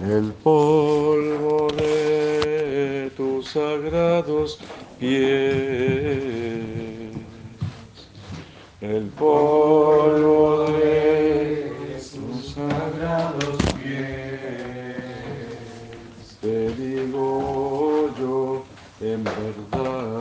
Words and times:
El 0.00 0.32
polvo 0.42 1.68
de 1.76 3.12
tus 3.14 3.48
sagrados 3.48 4.58
pies, 4.98 5.20
el 8.80 9.08
polvo 9.18 10.70
de 10.70 12.00
tus 12.14 12.54
sagrados 12.54 13.58
pies, 13.82 14.96
te 16.40 16.70
digo 16.76 18.10
yo 18.18 18.64
en 19.00 19.22
verdad. 19.22 20.15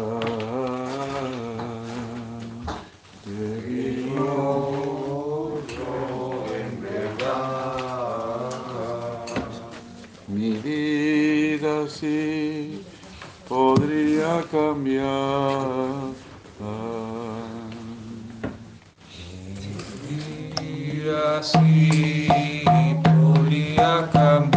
así 11.86 12.84
podría 13.48 14.44
cambiar. 14.52 16.16
Así 21.38 22.28
podría 23.04 24.10
cambiar. 24.12 24.55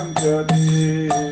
Shankari 0.00 1.29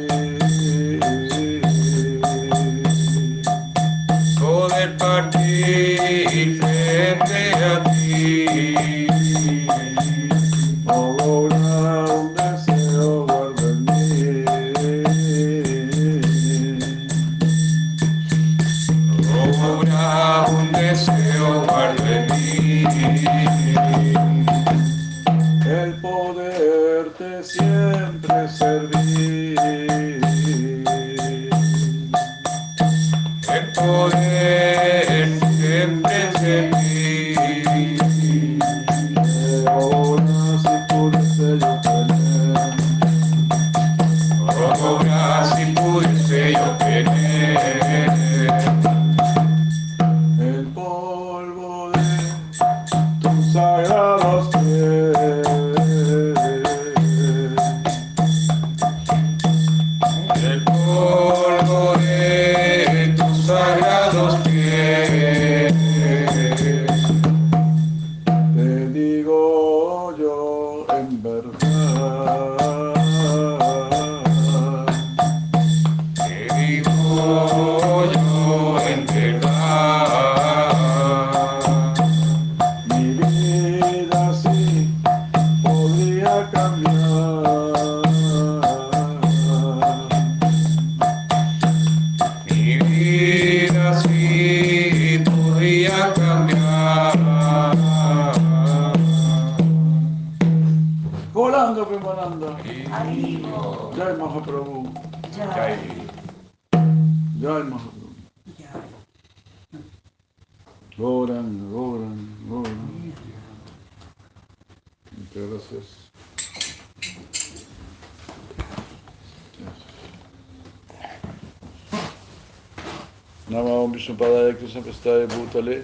नमो 123.50 123.86
विष्णुपदाय 123.92 124.50
कृष्णपस्ताय 124.60 125.24
भूतले 125.32 125.76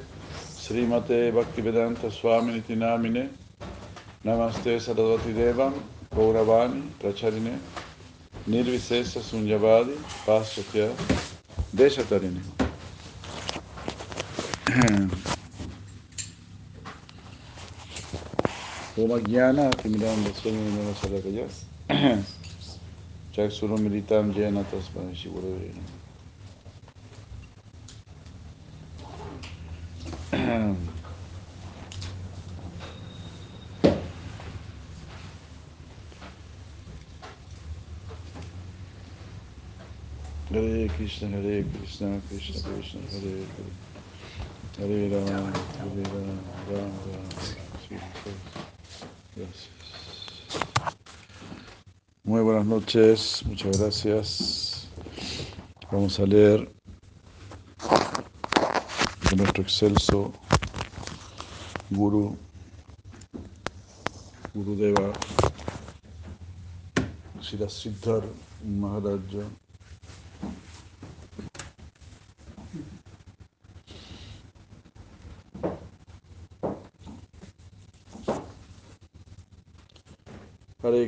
श्रीमते 0.65 1.19
भक्तिवेदांत 1.33 2.05
स्वामी 2.13 2.61
नामिने। 2.77 3.23
नमस्ते 4.27 4.79
सरस्वती 4.81 5.33
देव, 5.33 5.61
गौरवाणी 6.17 6.81
प्रचरिने 7.01 7.55
निर्विशेष 8.53 9.17
शून्यवादी, 9.31 9.97
पाश्चात्य 10.27 10.93
देशतरिणे। 11.77 12.43
Roma 18.97 19.19
Timiranda 19.73 20.33
Swami 20.35 20.71
Namasadakayas. 20.71 21.65
Chaksuram 23.35 23.81
Militam 23.81 24.33
Krishna, 41.05 41.29
Hare 41.29 41.65
Krishna, 41.65 42.19
Krishna 42.31 42.63
Krishna, 42.63 43.01
Hare 43.13 43.45
Hare, 44.79 44.89
Hare 44.89 45.09
Rama, 45.11 45.53
Hare 45.77 46.03
Rama, 46.03 46.37
Rama 46.71 46.99
Rama. 47.05 47.29
Gracias. 49.37 49.69
Muy 52.25 52.41
buenas 52.41 52.65
noches, 52.65 53.43
muchas 53.45 53.79
gracias. 53.79 54.89
Vamos 55.93 56.19
a 56.19 56.23
leer 56.25 56.73
de 59.29 59.37
nuestro 59.37 59.63
excelso 59.63 60.33
Guru, 61.91 62.35
Gurudeva, 64.55 65.13
Sirasiddhar 67.43 68.23
Maharaja. 68.65 69.45
Hare 80.85 81.04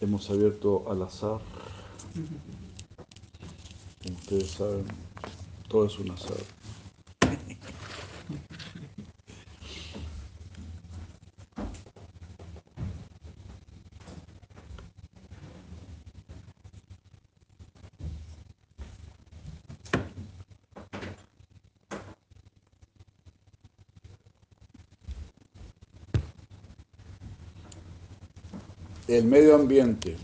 Hemos 0.00 0.28
abierto 0.28 0.84
al 0.90 1.02
azar. 1.02 1.40
Como 4.02 4.16
ustedes 4.16 4.50
saben, 4.50 4.84
todo 5.68 5.86
es 5.86 5.98
un 5.98 6.10
azar. 6.10 6.65
El 29.08 29.24
medio 29.24 29.54
ambiente. 29.54 30.16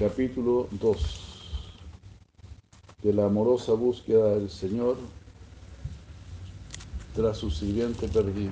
Capítulo 0.00 0.66
2. 0.72 1.60
De 3.04 3.12
la 3.12 3.26
amorosa 3.26 3.72
búsqueda 3.74 4.34
del 4.34 4.50
Señor 4.50 4.96
tras 7.14 7.36
su 7.36 7.52
sirviente 7.52 8.08
perdido. 8.08 8.50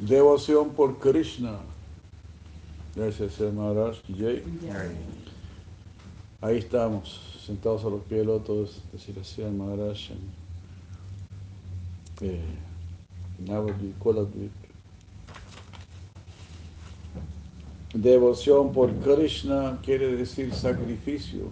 Devoción 0.00 0.70
por 0.70 0.98
Krishna. 0.98 1.60
Gracias. 2.96 3.38
Maharaj. 3.40 3.98
Ahí 6.40 6.58
estamos, 6.58 7.33
sentados 7.44 7.84
a 7.84 7.90
los 7.90 8.00
pies 8.02 8.20
del 8.20 8.28
loto 8.28 8.64
de 8.64 8.98
Siracía 8.98 9.50
Maharaj 9.50 10.10
en 10.12 10.44
eh. 12.28 12.40
Devoción 17.92 18.72
por 18.72 18.92
Krishna 19.00 19.78
quiere 19.82 20.16
decir 20.16 20.54
sacrificio. 20.54 21.48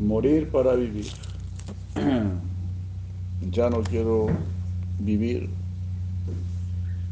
Morir 0.00 0.50
para 0.50 0.74
vivir. 0.74 1.06
Ya 3.50 3.70
no 3.70 3.82
quiero 3.82 4.26
vivir 4.98 5.48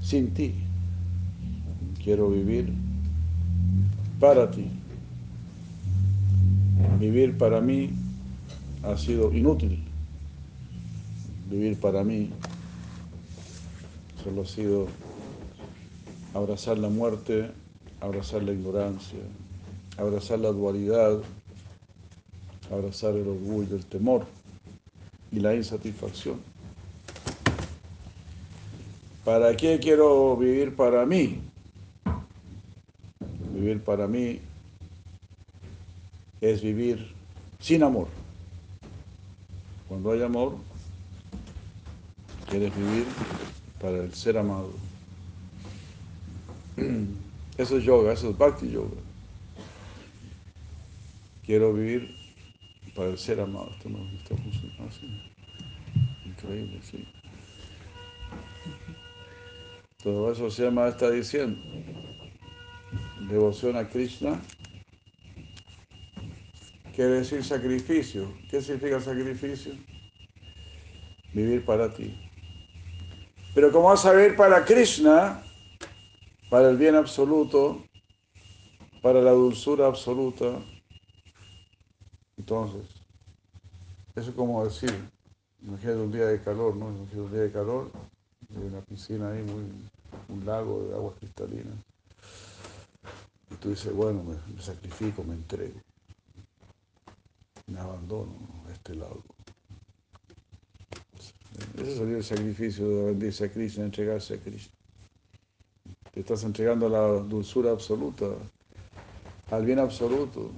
sin 0.03 0.35
ti. 0.35 0.55
Quiero 2.03 2.29
vivir 2.29 2.73
para 4.21 4.51
ti. 4.51 4.69
Vivir 6.99 7.37
para 7.37 7.61
mí 7.61 7.91
ha 8.83 8.97
sido 8.97 9.31
inútil. 9.31 9.85
Vivir 11.51 11.79
para 11.79 12.03
mí 12.03 12.31
solo 14.25 14.43
ha 14.43 14.47
sido 14.47 14.87
abrazar 16.33 16.79
la 16.79 16.89
muerte, 16.89 17.51
abrazar 18.01 18.43
la 18.45 18.53
ignorancia, 18.53 19.19
abrazar 19.99 20.39
la 20.39 20.53
dualidad, 20.53 21.19
abrazar 22.71 23.15
el 23.15 23.29
orgullo, 23.29 23.77
el 23.77 23.85
temor 23.85 24.25
y 25.31 25.41
la 25.41 25.55
insatisfacción. 25.55 26.41
¿Para 29.23 29.55
qué 29.55 29.79
quiero 29.79 30.35
vivir 30.37 30.75
para 30.75 31.05
mí? 31.05 31.43
Vivir 33.53 33.83
para 33.83 34.07
mí 34.07 34.41
es 36.41 36.63
vivir 36.63 37.15
sin 37.59 37.83
amor. 37.83 38.09
Cuando 39.89 40.13
hay 40.13 40.23
amor, 40.23 40.57
quieres 42.49 42.75
vivir 42.77 43.07
para 43.81 43.99
el 43.99 44.13
ser 44.15 44.39
amado. 44.39 44.71
Eso 47.59 47.79
es 47.79 47.85
yoga, 47.85 48.13
eso 48.13 48.29
es 48.31 48.37
bhakti 48.37 48.71
yoga. 48.71 49.01
Quiero 51.47 51.73
vivir 51.73 52.15
para 52.95 53.09
el 53.09 53.19
ser 53.19 53.41
amado. 53.41 53.71
Esto 53.71 53.89
no 53.89 54.07
está 54.11 54.37
funcionando 54.37 54.85
así. 54.91 55.23
Increíble, 56.27 56.81
sí. 56.83 57.09
Todo 60.03 60.31
eso 60.31 60.51
se 60.51 60.65
llama, 60.65 60.89
está 60.89 61.11
diciendo, 61.11 61.59
devoción 63.29 63.77
a 63.77 63.89
Krishna. 63.89 64.41
Quiere 66.97 67.17
decir 67.17 67.45
sacrificio. 67.45 68.33
¿Qué 68.49 68.63
significa 68.63 68.99
sacrificio? 68.99 69.75
Vivir 71.35 71.63
para 71.63 71.93
ti. 71.93 72.17
Pero 73.55 73.71
como 73.71 73.89
vas 73.89 74.07
a 74.07 74.13
vivir 74.13 74.35
para 74.35 74.65
Krishna, 74.65 75.45
para 76.49 76.71
el 76.71 76.79
bien 76.79 76.95
absoluto, 76.95 77.85
para 79.03 79.21
la 79.21 79.33
dulzura 79.33 79.87
absoluta, 79.87 80.59
entonces, 82.39 82.87
eso 84.15 84.31
es 84.31 84.35
como 84.35 84.65
decir, 84.65 84.91
imagínate 85.61 85.99
un 85.99 86.13
día 86.13 86.27
de 86.27 86.41
calor, 86.41 86.77
¿no? 86.77 86.89
Imagínate 86.89 87.21
un 87.21 87.33
día 87.33 87.43
de 87.43 87.53
calor, 87.53 87.91
hay 88.51 88.63
una 88.69 88.81
piscina 88.81 89.33
ahí, 89.33 89.43
muy, 89.43 89.65
un 90.31 90.47
lago 90.47 90.87
de 90.89 90.95
aguas 90.95 91.15
cristalinas. 91.19 91.77
Y 93.51 93.55
tú 93.57 93.69
dices, 93.69 93.93
bueno, 93.93 94.23
me, 94.23 94.55
me 94.55 94.63
sacrifico, 94.63 95.23
me 95.25 95.35
entrego, 95.35 95.79
me 97.67 97.81
abandono 97.81 98.33
a 98.69 98.73
este 98.73 98.95
lago. 98.95 99.25
Ese 101.79 101.97
sería 101.97 102.17
el 102.19 102.25
sacrificio 102.25 102.89
de 102.89 103.07
rendirse 103.07 103.45
a 103.45 103.53
Krishna, 103.53 103.85
entregarse 103.85 104.35
a 104.35 104.39
Krishna. 104.39 104.73
Te 106.13 106.21
estás 106.21 106.45
entregando 106.45 106.87
a 106.87 106.91
la 106.91 107.07
dulzura 107.21 107.73
absoluta, 107.73 108.27
al 109.51 109.65
bien 109.65 109.79
absoluto. 109.79 110.51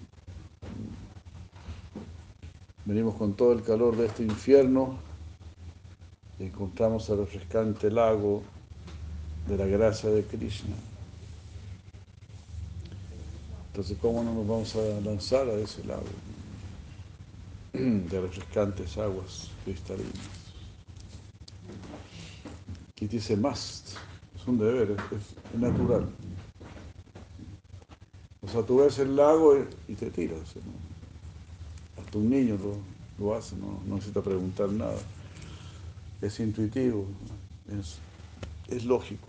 Venimos 2.84 3.14
con 3.16 3.34
todo 3.34 3.52
el 3.52 3.62
calor 3.62 3.96
de 3.96 4.06
este 4.06 4.22
infierno 4.22 4.98
y 6.38 6.44
encontramos 6.44 7.08
el 7.10 7.18
refrescante 7.18 7.90
lago 7.90 8.42
de 9.46 9.56
la 9.56 9.66
gracia 9.66 10.10
de 10.10 10.22
Krishna. 10.24 10.74
Entonces, 13.68 13.96
¿cómo 14.00 14.22
no 14.22 14.34
nos 14.34 14.46
vamos 14.46 14.76
a 14.76 15.00
lanzar 15.00 15.48
a 15.48 15.54
ese 15.54 15.84
lago 15.84 16.27
de 17.78 18.20
refrescantes 18.20 18.98
aguas 18.98 19.50
cristalinas? 19.64 20.12
Aquí 22.92 23.06
dice 23.06 23.36
must, 23.36 23.96
es 24.36 24.46
un 24.46 24.58
deber, 24.58 24.96
es, 25.12 25.58
natural. 25.58 26.08
O 28.42 28.48
sea, 28.48 28.62
tú 28.62 28.78
ves 28.78 28.98
el 28.98 29.14
lago 29.14 29.56
y, 29.86 29.94
te 29.94 30.10
tiras. 30.10 30.54
Hasta 31.98 32.18
un 32.18 32.30
niño 32.30 32.56
lo, 32.56 33.24
lo 33.24 33.34
hace, 33.36 33.56
¿no? 33.56 33.80
no 33.86 33.96
necesita 33.96 34.22
preguntar 34.22 34.68
nada. 34.70 34.98
Es 36.20 36.40
intuitivo, 36.40 37.06
es, 37.78 37.98
es 38.68 38.84
lógico. 38.84 39.28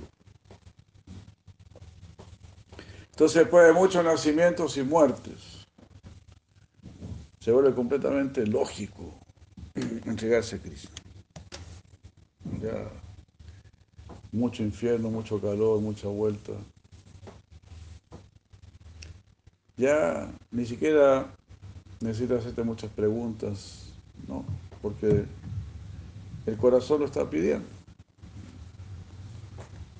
Entonces, 3.11 3.41
después 3.41 3.67
de 3.67 3.73
muchos 3.73 4.03
nacimientos 4.03 4.77
y 4.77 4.83
muertes, 4.83 5.58
se 7.39 7.51
vuelve 7.51 7.73
completamente 7.73 8.45
lógico 8.45 9.13
entregarse 9.75 10.57
a 10.57 10.59
Cristo. 10.59 10.89
Ya, 12.61 12.89
mucho 14.31 14.63
infierno, 14.63 15.09
mucho 15.09 15.39
calor, 15.39 15.79
mucha 15.79 16.07
vuelta. 16.07 16.53
Ya 19.77 20.29
ni 20.51 20.65
siquiera 20.65 21.33
necesitas 22.01 22.39
hacerte 22.39 22.63
muchas 22.63 22.91
preguntas, 22.91 23.93
¿no? 24.27 24.43
Porque 24.81 25.25
el 26.45 26.57
corazón 26.57 26.99
lo 26.99 27.05
está 27.05 27.29
pidiendo. 27.29 27.67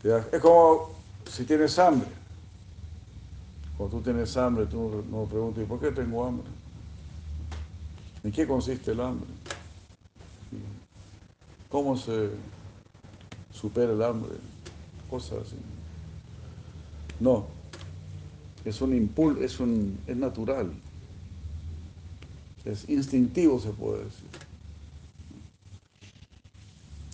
Es 0.03 0.41
como 0.41 0.91
si 1.25 1.46
tienes 1.46 1.77
hambre. 1.79 2.10
Cuando 3.77 3.98
tú 3.98 4.03
tienes 4.03 4.36
hambre, 4.36 4.65
tú 4.65 5.05
no 5.10 5.24
preguntas, 5.25 5.63
¿y 5.63 5.65
por 5.65 5.79
qué 5.79 5.91
tengo 5.91 6.25
hambre? 6.25 6.48
¿En 8.24 8.32
qué 8.32 8.46
consiste 8.46 8.92
el 8.92 9.00
hambre? 9.00 9.30
¿Cómo 11.70 11.96
se 11.96 12.30
supera 13.54 13.94
el 13.94 14.02
hambre? 14.02 14.32
Cosas 15.10 15.40
así. 15.46 15.56
No. 17.20 17.48
Es 18.66 18.82
un 18.82 18.96
impulso, 18.96 19.42
es, 19.42 19.60
un, 19.60 19.98
es 20.06 20.18
natural. 20.18 20.72
Es 22.66 22.90
instintivo, 22.90 23.60
se 23.60 23.70
puede 23.70 24.04
decir. 24.04 24.28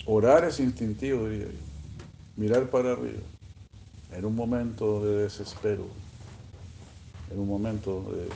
Orar 0.07 0.43
es 0.45 0.59
instintivo, 0.59 1.27
diría 1.27 1.47
yo. 1.47 1.59
Mirar 2.37 2.69
para 2.69 2.93
arriba. 2.93 3.21
En 4.11 4.25
un 4.25 4.35
momento 4.35 5.05
de 5.05 5.23
desespero. 5.23 5.85
En 7.31 7.39
un 7.39 7.47
momento 7.47 8.03
de 8.11 8.27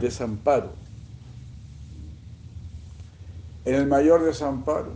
desamparo. 0.00 0.72
En 3.64 3.74
el 3.74 3.86
mayor 3.86 4.22
desamparo 4.22 4.92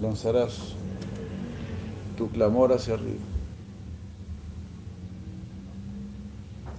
lanzarás 0.00 0.74
tu 2.16 2.30
clamor 2.30 2.72
hacia 2.72 2.94
arriba. 2.94 3.20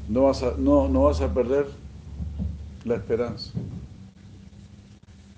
No 0.09 0.23
vas 0.23 0.43
a, 0.43 0.53
no, 0.57 0.87
no 0.87 1.03
vas 1.03 1.21
a 1.21 1.33
perder 1.33 1.67
la 2.85 2.95
esperanza. 2.95 3.51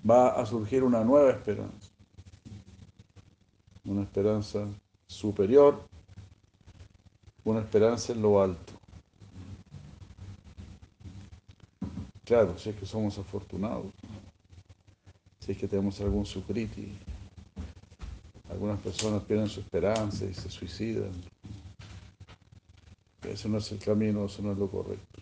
Va 0.10 0.30
a 0.30 0.46
surgir 0.46 0.84
una 0.84 1.04
nueva 1.04 1.32
esperanza. 1.32 1.90
Una 3.86 4.04
esperanza 4.04 4.68
superior, 5.08 5.82
una 7.44 7.62
esperanza 7.62 8.14
en 8.14 8.22
lo 8.22 8.42
alto. 8.42 8.77
Claro, 12.28 12.56
si 12.58 12.70
es 12.72 12.76
que 12.76 12.86
somos 12.86 13.18
afortunados, 13.18 13.86
si 15.40 15.54
es 15.54 15.58
que 15.58 15.66
tenemos 15.66 16.02
algún 16.02 16.26
sukriti, 16.26 16.92
algunas 18.50 18.82
personas 18.82 19.24
pierden 19.24 19.48
su 19.48 19.62
esperanza 19.62 20.26
y 20.26 20.34
se 20.34 20.50
suicidan. 20.50 21.14
Ese 23.22 23.48
no 23.48 23.60
es 23.60 23.72
el 23.72 23.80
camino, 23.80 24.26
eso 24.26 24.42
no 24.42 24.52
es 24.52 24.58
lo 24.58 24.70
correcto. 24.70 25.22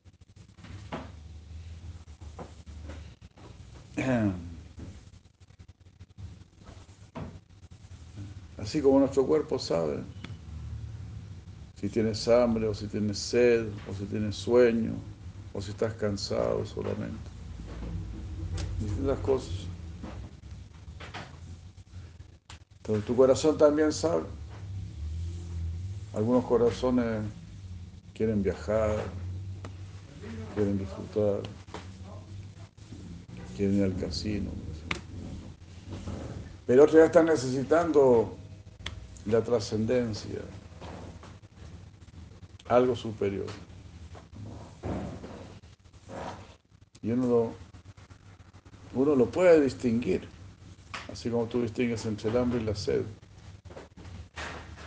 Así 8.57 8.81
como 8.81 8.97
nuestro 8.97 9.27
cuerpo 9.27 9.59
sabe 9.59 9.99
si 11.79 11.87
tienes 11.87 12.27
hambre 12.27 12.67
o 12.67 12.73
si 12.73 12.87
tienes 12.87 13.19
sed 13.19 13.67
o 13.87 13.93
si 13.93 14.05
tienes 14.05 14.35
sueño 14.35 14.95
o 15.55 15.61
si 15.61 15.71
estás 15.71 15.93
cansado 15.93 16.65
solamente. 16.65 17.29
Distintas 18.79 19.19
cosas. 19.19 19.53
Entonces 22.81 23.05
tu 23.05 23.15
corazón 23.15 23.57
también 23.57 23.93
sabe. 23.93 24.23
Algunos 26.13 26.43
corazones 26.43 27.23
quieren 28.13 28.43
viajar, 28.43 28.97
quieren 30.53 30.77
disfrutar, 30.77 31.41
quieren 33.55 33.77
ir 33.77 33.83
al 33.85 33.95
casino. 33.95 34.51
Pero 36.67 36.83
otros 36.83 36.97
ya 36.97 37.05
están 37.05 37.27
necesitando 37.27 38.35
la 39.25 39.41
trascendencia, 39.41 40.41
algo 42.67 42.95
superior. 42.95 43.47
Y 47.05 47.11
uno 47.11 47.27
lo, 47.27 47.53
uno 48.95 49.15
lo 49.15 49.27
puede 49.27 49.61
distinguir, 49.61 50.27
así 51.07 51.29
como 51.29 51.45
tú 51.45 51.61
distingues 51.61 52.03
entre 52.07 52.31
el 52.31 52.37
hambre 52.37 52.59
y 52.59 52.63
la 52.63 52.75
sed. 52.75 53.03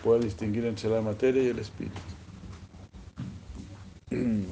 Puede 0.02 0.24
distinguir 0.24 0.64
entre 0.64 0.90
la 0.90 1.00
materia 1.00 1.40
y 1.44 1.46
el 1.46 1.60
espíritu. 1.60 2.00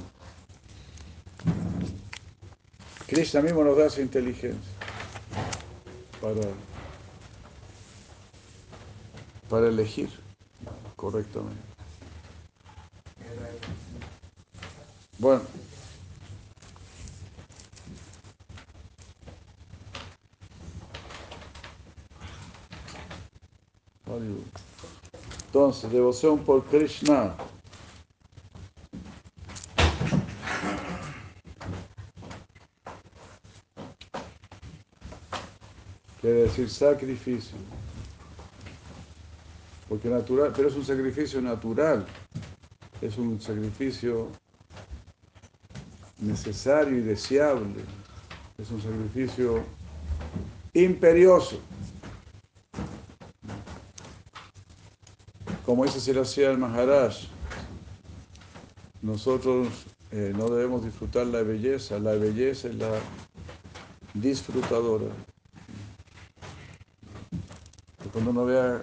Krishna 3.09 3.43
mismo 3.43 3.65
nos 3.65 3.77
da 3.77 3.87
esa 3.87 4.01
inteligencia 4.01 4.73
para 6.21 6.43
para 9.49 9.67
elegir 9.67 10.11
correctamente. 10.95 11.61
Bueno. 15.19 15.66
Entonces, 25.57 25.91
devoción 25.91 26.39
por 26.41 26.63
Krishna. 26.67 27.35
Quiere 36.21 36.43
decir 36.43 36.69
sacrificio. 36.69 37.57
Porque 39.89 40.11
natural, 40.11 40.53
pero 40.55 40.69
es 40.69 40.75
un 40.75 40.85
sacrificio 40.85 41.41
natural. 41.41 42.07
Es 43.01 43.17
un 43.17 43.41
sacrificio 43.41 44.29
necesario 46.19 46.99
y 46.99 47.01
deseable. 47.01 47.83
Es 48.59 48.71
un 48.71 48.83
sacrificio 48.83 49.65
imperioso. 50.75 51.59
Como 55.67 55.85
dice 55.85 56.01
Siracía 56.01 56.53
el 56.53 56.59
Maharaj, 56.59 57.17
nosotros 59.03 59.67
eh, 60.13 60.33
no 60.37 60.49
debemos 60.49 60.85
disfrutar 60.85 61.27
la 61.27 61.43
belleza, 61.43 61.99
la 61.99 62.13
belleza 62.13 62.69
es 62.69 62.77
la 62.77 63.01
disfrutadora. 64.15 65.07
Cuando 68.13 68.31
uno 68.31 68.45
vea 68.45 68.81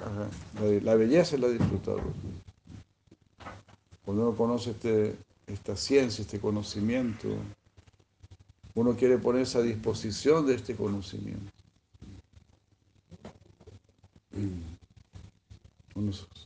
la 0.82 0.96
belleza 0.96 1.36
es 1.36 1.42
la 1.42 1.48
disfrutadora. 1.48 2.04
Cuando 4.04 4.28
uno 4.28 4.36
conoce 4.36 4.72
este, 4.72 5.16
esta 5.48 5.78
ciencia, 5.78 6.22
este 6.22 6.42
conocimiento, 6.42 7.30
uno 8.76 8.94
quiere 8.98 9.18
ponerse 9.20 9.58
a 9.58 9.62
disposición 9.62 10.46
de 10.46 10.56
este 10.56 10.76
conocimiento. 10.76 11.53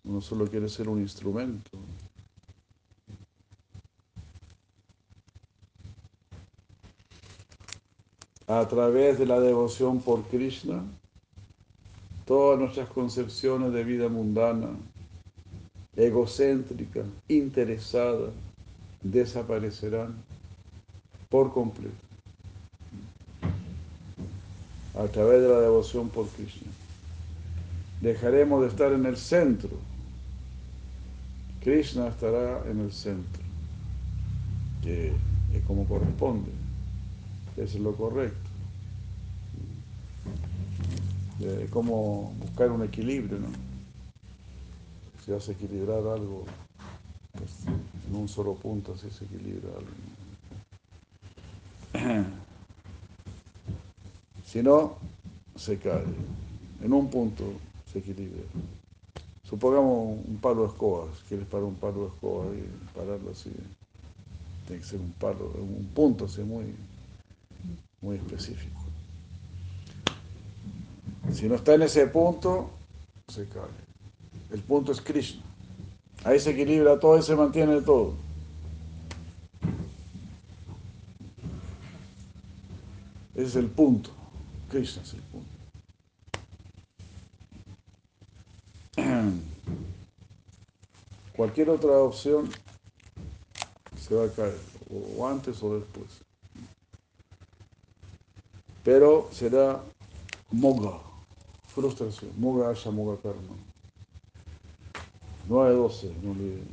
Uno, 0.04 0.22
solo 0.22 0.48
quiere 0.48 0.70
ser 0.70 0.88
un 0.88 1.00
instrumento. 1.00 1.78
A 8.48 8.68
través 8.68 9.18
de 9.18 9.26
la 9.26 9.40
devoción 9.40 10.00
por 10.00 10.24
Krishna, 10.24 10.84
todas 12.26 12.60
nuestras 12.60 12.88
concepciones 12.90 13.74
de 13.74 13.84
vida 13.84 14.08
mundana, 14.08 14.70
egocéntrica, 15.96 17.04
interesada, 17.28 18.30
desaparecerán 19.02 20.16
por 21.30 21.52
completo 21.52 22.08
a 24.98 25.08
través 25.08 25.42
de 25.42 25.50
la 25.50 25.60
devoción 25.60 26.10
por 26.10 26.28
Krishna. 26.30 26.72
Dejaremos 28.02 28.62
de 28.62 28.68
estar 28.68 28.92
en 28.92 29.06
el 29.06 29.18
centro. 29.18 29.72
Krishna 31.62 32.08
estará 32.08 32.64
en 32.70 32.80
el 32.80 32.94
centro, 32.94 33.42
que 34.84 35.14
es 35.54 35.64
como 35.66 35.86
corresponde. 35.86 36.52
Eso 37.58 37.78
es 37.78 37.84
lo 37.84 37.96
correcto. 37.96 38.38
Es 41.42 41.70
como 41.72 42.34
buscar 42.40 42.72
un 42.72 42.84
equilibrio, 42.84 43.40
¿no? 43.40 43.48
Si 45.26 45.32
vas 45.32 45.50
equilibrar 45.50 46.00
algo, 46.00 46.46
pues, 47.34 47.52
en 48.08 48.16
un 48.16 48.28
solo 48.30 48.56
punto 48.56 48.94
así 48.94 49.10
se 49.10 49.26
equilibra 49.26 49.70
algo. 51.94 52.26
Si 54.46 54.64
no, 54.64 54.96
se 55.58 55.78
cae. 55.78 56.06
En 56.82 56.94
un 56.94 57.10
punto 57.10 57.52
se 58.02 58.12
equilibra. 58.12 58.44
Supongamos 59.44 60.20
un 60.28 60.38
palo 60.42 60.64
de 60.64 60.68
escobas, 60.68 61.10
quieres 61.28 61.48
parar 61.48 61.66
un 61.66 61.76
palo 61.76 62.02
de 62.02 62.08
escobas 62.08 62.48
y 62.54 62.98
pararlo 62.98 63.32
así. 63.32 63.52
Tiene 64.66 64.82
que 64.82 64.88
ser 64.88 65.00
un 65.00 65.12
palo, 65.14 65.52
un 65.58 65.90
punto 65.94 66.26
así 66.26 66.42
muy, 66.42 66.76
muy 68.02 68.18
específico. 68.18 68.82
Si 71.34 71.48
no 71.48 71.56
está 71.56 71.76
en 71.76 71.84
ese 71.84 72.08
punto, 72.08 72.70
se 73.28 73.48
cae. 73.48 73.64
El 74.52 74.62
punto 74.62 74.92
es 74.92 75.02
Krishna. 75.02 75.42
Ahí 76.24 76.40
se 76.40 76.52
equilibra 76.52 77.00
todo 77.00 77.18
y 77.18 77.22
se 77.22 77.36
mantiene 77.36 77.82
todo. 77.82 78.14
Ese 83.34 83.46
es 83.46 83.56
el 83.56 83.68
punto. 83.68 84.10
Krishna 84.70 85.04
es 85.04 85.14
el 85.14 85.22
punto. 85.22 85.58
Cualquier 91.38 91.70
otra 91.70 92.00
opción 92.00 92.50
se 93.96 94.16
va 94.16 94.26
a 94.26 94.30
caer, 94.30 94.58
o 95.18 95.28
antes 95.28 95.62
o 95.62 95.76
después. 95.76 96.08
Pero 98.84 99.30
será 99.32 99.80
moga, 100.50 101.00
frustración, 101.68 102.32
moga 102.38 102.70
haya 102.70 102.92
moga 102.92 103.22
karma. 103.22 103.56
9-12, 105.48 106.12
no 106.24 106.32
olviden. 106.32 106.68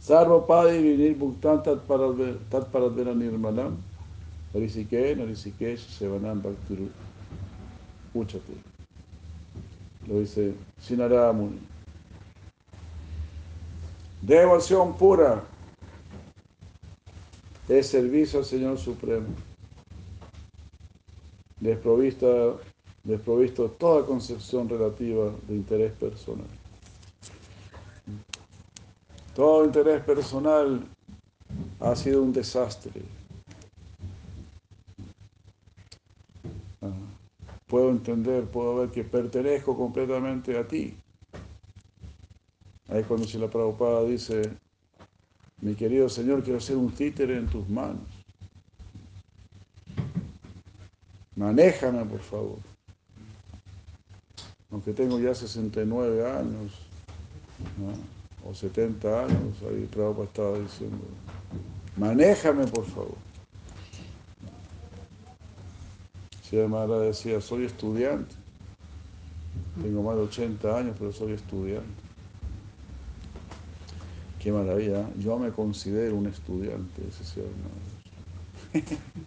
Sarva 0.00 0.44
Padi 0.44 0.82
Vinir 0.82 1.16
Bhuktan 1.16 1.62
Tat 1.62 1.86
Paradvera 1.86 3.14
Nirmalam 3.14 3.76
Narisike, 4.52 5.14
Narisikesh 5.14 5.86
Sevanam 5.86 6.42
Bhaktiru 6.42 6.88
Uchate. 8.12 8.56
Lo 10.08 10.18
dice 10.18 10.54
Sinaramuni. 10.80 11.60
Devoción 14.22 14.96
pura 14.96 15.42
es 17.68 17.86
servicio 17.86 18.40
al 18.40 18.44
Señor 18.44 18.78
Supremo. 18.78 19.28
Desprovista 21.58 22.26
desprovisto 23.02 23.70
toda 23.70 24.04
concepción 24.04 24.68
relativa 24.68 25.32
de 25.48 25.54
interés 25.54 25.92
personal. 25.92 26.46
Todo 29.34 29.64
interés 29.64 30.02
personal 30.02 30.86
ha 31.80 31.96
sido 31.96 32.22
un 32.22 32.32
desastre. 32.32 33.02
Ah, 36.82 36.90
puedo 37.66 37.90
entender, 37.90 38.44
puedo 38.44 38.76
ver 38.76 38.90
que 38.90 39.02
pertenezco 39.04 39.76
completamente 39.76 40.58
a 40.58 40.66
ti. 40.66 40.94
Ahí 42.90 43.04
cuando 43.04 43.26
la 43.38 43.48
Prabhupada 43.48 44.04
dice, 44.04 44.50
mi 45.60 45.74
querido 45.74 46.08
Señor, 46.08 46.42
quiero 46.42 46.60
ser 46.60 46.76
un 46.76 46.90
títere 46.90 47.36
en 47.36 47.46
tus 47.46 47.68
manos. 47.68 48.08
Manéjame, 51.36 52.04
por 52.04 52.20
favor 52.20 52.58
aunque 54.70 54.92
tengo 54.92 55.18
ya 55.18 55.34
69 55.34 56.30
años 56.30 56.72
o 58.48 58.54
70 58.54 59.24
años, 59.24 59.56
ahí 59.68 59.88
Prabhupada 59.92 60.24
estaba 60.24 60.58
diciendo, 60.58 61.04
manéjame 61.96 62.66
por 62.66 62.84
favor. 62.86 63.16
Si 66.42 66.56
además 66.56 66.88
decía, 66.88 67.40
soy 67.40 67.64
estudiante, 67.64 68.34
tengo 69.82 70.02
más 70.02 70.16
de 70.16 70.22
80 70.22 70.78
años, 70.78 70.96
pero 70.98 71.12
soy 71.12 71.32
estudiante. 71.32 72.09
Qué 74.42 74.50
maravilla, 74.50 75.00
¿eh? 75.02 75.06
yo 75.18 75.38
me 75.38 75.50
considero 75.50 76.16
un 76.16 76.26
estudiante, 76.26 77.02
ese 77.08 77.24
sea 77.24 77.44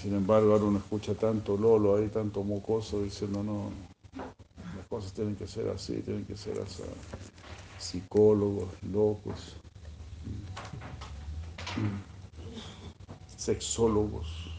Sin 0.00 0.14
embargo, 0.14 0.52
ahora 0.52 0.64
uno 0.64 0.78
escucha 0.78 1.14
tanto 1.14 1.58
lolo 1.58 1.96
ahí, 1.96 2.08
tanto 2.08 2.42
mocoso 2.42 3.02
diciendo, 3.02 3.42
no, 3.42 3.70
las 4.74 4.86
cosas 4.88 5.12
tienen 5.12 5.36
que 5.36 5.46
ser 5.46 5.68
así, 5.68 6.00
tienen 6.00 6.24
que 6.24 6.38
ser 6.38 6.58
así. 6.58 6.82
Psicólogos, 7.78 8.70
locos, 8.90 9.56
sexólogos. 13.36 14.49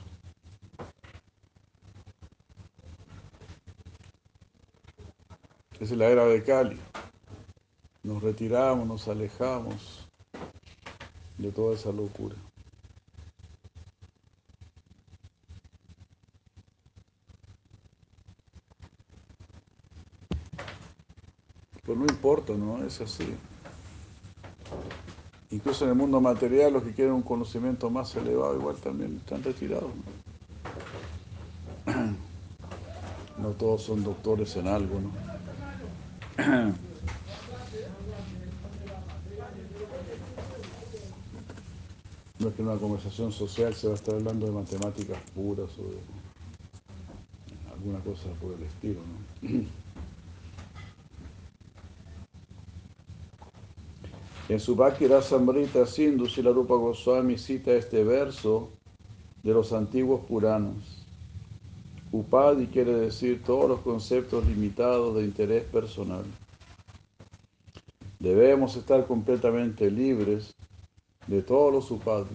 es 5.81 5.91
la 5.91 6.07
era 6.07 6.25
de 6.25 6.43
Cali. 6.43 6.77
Nos 8.03 8.21
retiramos, 8.21 8.87
nos 8.87 9.07
alejamos 9.07 10.07
de 11.39 11.51
toda 11.51 11.73
esa 11.73 11.91
locura. 11.91 12.35
Pero 21.83 21.95
no 21.95 22.05
importa, 22.05 22.53
¿no? 22.53 22.83
Es 22.85 23.01
así. 23.01 23.35
Incluso 25.49 25.85
en 25.85 25.89
el 25.89 25.95
mundo 25.97 26.21
material, 26.21 26.73
los 26.73 26.83
que 26.83 26.93
quieren 26.93 27.13
un 27.13 27.23
conocimiento 27.23 27.89
más 27.89 28.15
elevado, 28.15 28.55
igual 28.55 28.75
también 28.77 29.17
están 29.17 29.43
retirados. 29.43 29.89
No, 31.87 32.05
no 33.39 33.49
todos 33.49 33.81
son 33.81 34.03
doctores 34.03 34.55
en 34.55 34.67
algo, 34.67 35.01
¿no? 35.01 35.30
No 42.39 42.47
es 42.47 42.55
que 42.55 42.63
en 42.63 42.69
una 42.69 42.79
conversación 42.79 43.31
social 43.31 43.75
se 43.75 43.85
va 43.85 43.93
a 43.93 43.95
estar 43.97 44.15
hablando 44.15 44.47
de 44.47 44.51
matemáticas 44.51 45.19
puras 45.35 45.69
o 45.77 45.83
de 45.83 45.99
alguna 47.71 47.99
cosa 47.99 48.29
por 48.41 48.53
el 48.53 48.63
estilo, 48.63 48.99
¿no? 49.41 49.59
En 54.49 54.59
su 54.59 54.75
Bhakti 54.75 55.07
Rasamrita 55.07 55.85
Sindhu, 55.85 56.25
Rupa 56.51 56.75
Goswami 56.75 57.37
cita 57.37 57.71
este 57.71 58.03
verso 58.03 58.69
de 59.43 59.53
los 59.53 59.71
antiguos 59.71 60.25
Puranas. 60.25 61.00
Upadi 62.11 62.67
quiere 62.67 62.93
decir 62.93 63.41
todos 63.43 63.69
los 63.69 63.79
conceptos 63.81 64.45
limitados 64.45 65.15
de 65.15 65.23
interés 65.23 65.63
personal. 65.63 66.25
Debemos 68.19 68.75
estar 68.75 69.07
completamente 69.07 69.89
libres 69.89 70.53
de 71.27 71.41
todos 71.41 71.73
los 71.73 71.89
upadis. 71.89 72.27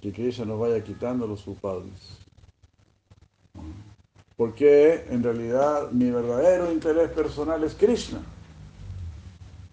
Que 0.00 0.12
Krishna 0.12 0.46
nos 0.46 0.58
vaya 0.58 0.82
quitando 0.82 1.26
los 1.26 1.46
upadis. 1.46 2.18
Porque 4.36 5.04
en 5.10 5.22
realidad 5.22 5.90
mi 5.90 6.10
verdadero 6.10 6.72
interés 6.72 7.10
personal 7.10 7.62
es 7.64 7.74
Krishna. 7.74 8.20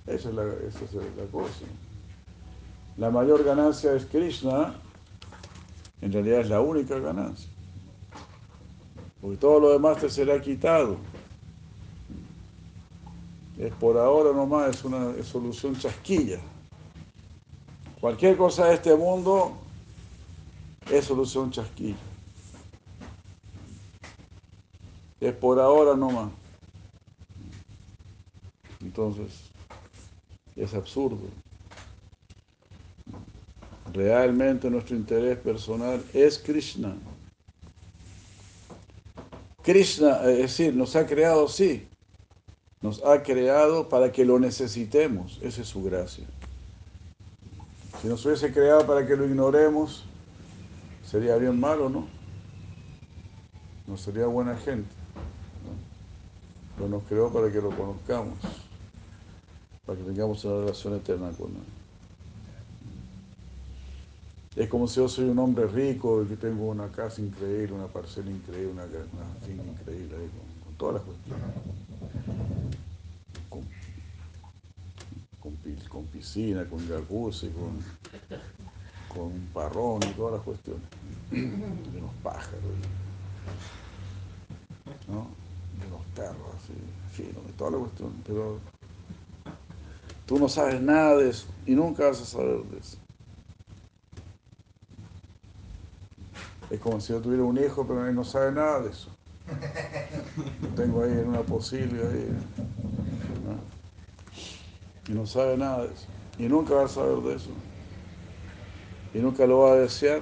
Esa 0.06 0.30
es 0.30 0.36
la, 0.36 0.44
esa 0.44 0.86
es 0.86 0.94
la 0.94 1.26
cosa. 1.32 1.66
La 2.98 3.10
mayor 3.10 3.44
ganancia 3.44 3.94
es 3.94 4.06
Krishna, 4.06 4.76
en 6.02 6.12
realidad 6.12 6.42
es 6.42 6.50
la 6.50 6.62
única 6.62 7.00
ganancia. 7.00 7.55
Porque 9.26 9.40
todo 9.40 9.60
lo 9.60 9.72
demás 9.72 9.98
te 9.98 10.08
será 10.08 10.40
quitado. 10.40 10.98
Es 13.58 13.74
por 13.74 13.98
ahora 13.98 14.32
nomás, 14.32 14.76
es 14.76 14.86
una 14.86 15.24
solución 15.24 15.76
chasquilla. 15.76 16.38
Cualquier 18.00 18.38
cosa 18.38 18.68
de 18.68 18.76
este 18.76 18.96
mundo 18.96 19.58
es 20.92 21.06
solución 21.06 21.50
chasquilla. 21.50 21.98
Es 25.20 25.34
por 25.34 25.60
ahora 25.60 25.96
nomás. 25.96 26.30
Entonces, 28.80 29.50
es 30.56 30.72
absurdo. 30.76 31.18
Realmente 33.92 34.70
nuestro 34.70 34.96
interés 34.96 35.40
personal 35.40 36.06
es 36.14 36.38
Krishna. 36.38 36.96
Krishna, 39.66 40.22
es 40.30 40.38
decir, 40.38 40.76
nos 40.76 40.96
ha 40.96 41.06
creado, 41.06 41.48
sí, 41.48 41.88
nos 42.82 43.04
ha 43.04 43.24
creado 43.24 43.90
para 43.90 44.12
que 44.12 44.24
lo 44.24 44.40
necesitemos. 44.40 45.40
Esa 45.42 45.62
es 45.62 45.68
su 45.68 45.84
gracia. 45.84 46.26
Si 48.02 48.08
nos 48.08 48.26
hubiese 48.26 48.54
creado 48.54 48.86
para 48.86 49.06
que 49.06 49.16
lo 49.16 49.26
ignoremos, 49.26 50.06
sería 51.04 51.36
bien 51.38 51.60
malo, 51.60 51.90
¿no? 51.90 52.08
No 53.88 53.98
sería 53.98 54.28
buena 54.28 54.56
gente. 54.56 54.94
Pero 56.76 56.88
nos 56.88 57.04
creó 57.04 57.32
para 57.32 57.52
que 57.52 57.62
lo 57.62 57.70
conozcamos 57.72 58.38
para 59.86 59.98
que 60.00 60.04
tengamos 60.04 60.44
una 60.46 60.62
relación 60.62 60.96
eterna 60.96 61.32
con 61.38 61.48
Él. 61.52 61.75
Es 64.56 64.70
como 64.70 64.88
si 64.88 64.98
yo 64.98 65.10
soy 65.10 65.26
un 65.26 65.40
hombre 65.40 65.68
rico 65.68 66.24
y 66.24 66.28
que 66.28 66.38
tengo 66.38 66.70
una 66.70 66.88
casa 66.88 67.22
increíble, 67.22 67.74
una 67.74 67.88
parcela 67.88 68.32
increíble, 68.32 68.72
una, 68.72 68.84
finca 69.46 69.64
increíble, 69.64 70.16
con, 70.66 70.76
todas 70.76 70.96
las 70.96 71.04
cuestiones. 71.04 71.46
Con, 75.90 76.06
piscina, 76.06 76.66
con 76.66 76.88
jacuzzi, 76.88 77.50
con, 77.50 77.80
con 79.16 79.32
parrón 79.54 80.00
y 80.04 80.14
todas 80.14 80.34
las 80.34 80.42
cuestiones. 80.42 80.84
De 81.32 82.02
los 82.02 82.14
pájaros, 82.24 82.62
¿no? 85.08 85.28
de 85.80 85.90
los 85.90 86.02
perros, 86.16 86.56
así, 86.58 86.74
en 86.74 87.10
fin, 87.12 87.44
de 87.46 87.54
todas 87.54 87.74
las 87.74 87.82
cuestiones. 87.82 88.16
Pero 88.26 88.60
Tú 90.26 90.40
no 90.40 90.50
sabes 90.50 90.82
nada 90.82 91.18
de 91.18 91.30
eso 91.30 91.46
y 91.68 91.76
nunca 91.76 92.08
vas 92.08 92.20
a 92.20 92.26
saber 92.26 92.64
de 92.64 92.80
eso. 92.80 92.98
Es 96.76 96.82
como 96.82 97.00
si 97.00 97.14
yo 97.14 97.22
tuviera 97.22 97.44
un 97.44 97.58
hijo, 97.58 97.88
pero 97.88 98.06
él 98.06 98.14
no 98.14 98.26
sabe 98.26 98.52
nada 98.52 98.82
de 98.82 98.90
eso. 98.90 99.10
Lo 100.62 100.68
tengo 100.76 101.02
ahí 101.02 101.12
en 101.12 101.30
una 101.30 101.42
posible 101.42 102.02
y 105.08 105.12
no 105.14 105.26
sabe 105.26 105.56
nada 105.56 105.86
de 105.86 105.94
eso. 105.94 106.08
Y 106.38 106.50
nunca 106.50 106.74
va 106.74 106.84
a 106.84 106.88
saber 106.90 107.24
de 107.24 107.36
eso. 107.36 107.52
Y 109.14 109.20
nunca 109.20 109.46
lo 109.46 109.60
va 109.60 109.72
a 109.72 109.76
desear. 109.76 110.22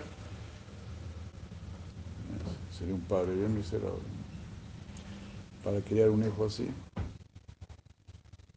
Sería 2.77 2.93
un 2.93 3.01
padre 3.01 3.33
bien 3.33 3.55
miserable. 3.55 4.03
Para 5.63 5.79
criar 5.81 6.11
un 6.11 6.23
hijo 6.23 6.45
así. 6.45 6.69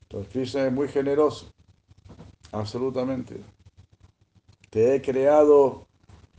Entonces 0.03 0.33
Krishna 0.35 0.67
es 0.67 0.73
muy 0.73 0.89
generoso, 0.89 1.51
absolutamente. 2.53 3.41
Te 4.69 4.95
he 4.95 5.01
creado 5.01 5.87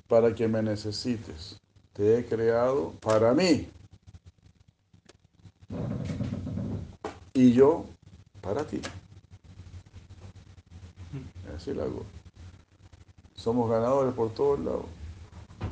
para 0.07 0.33
que 0.33 0.47
me 0.47 0.61
necesites. 0.61 1.59
Te 1.93 2.19
he 2.19 2.25
creado 2.25 2.93
para 3.01 3.33
mí. 3.33 3.69
Y 7.33 7.53
yo 7.53 7.85
para 8.41 8.63
ti. 8.63 8.81
Así 11.55 11.73
lo 11.73 11.83
hago. 11.83 12.05
Somos 13.35 13.69
ganadores 13.69 14.13
por 14.13 14.33
todos 14.33 14.59
lados. 14.59 14.85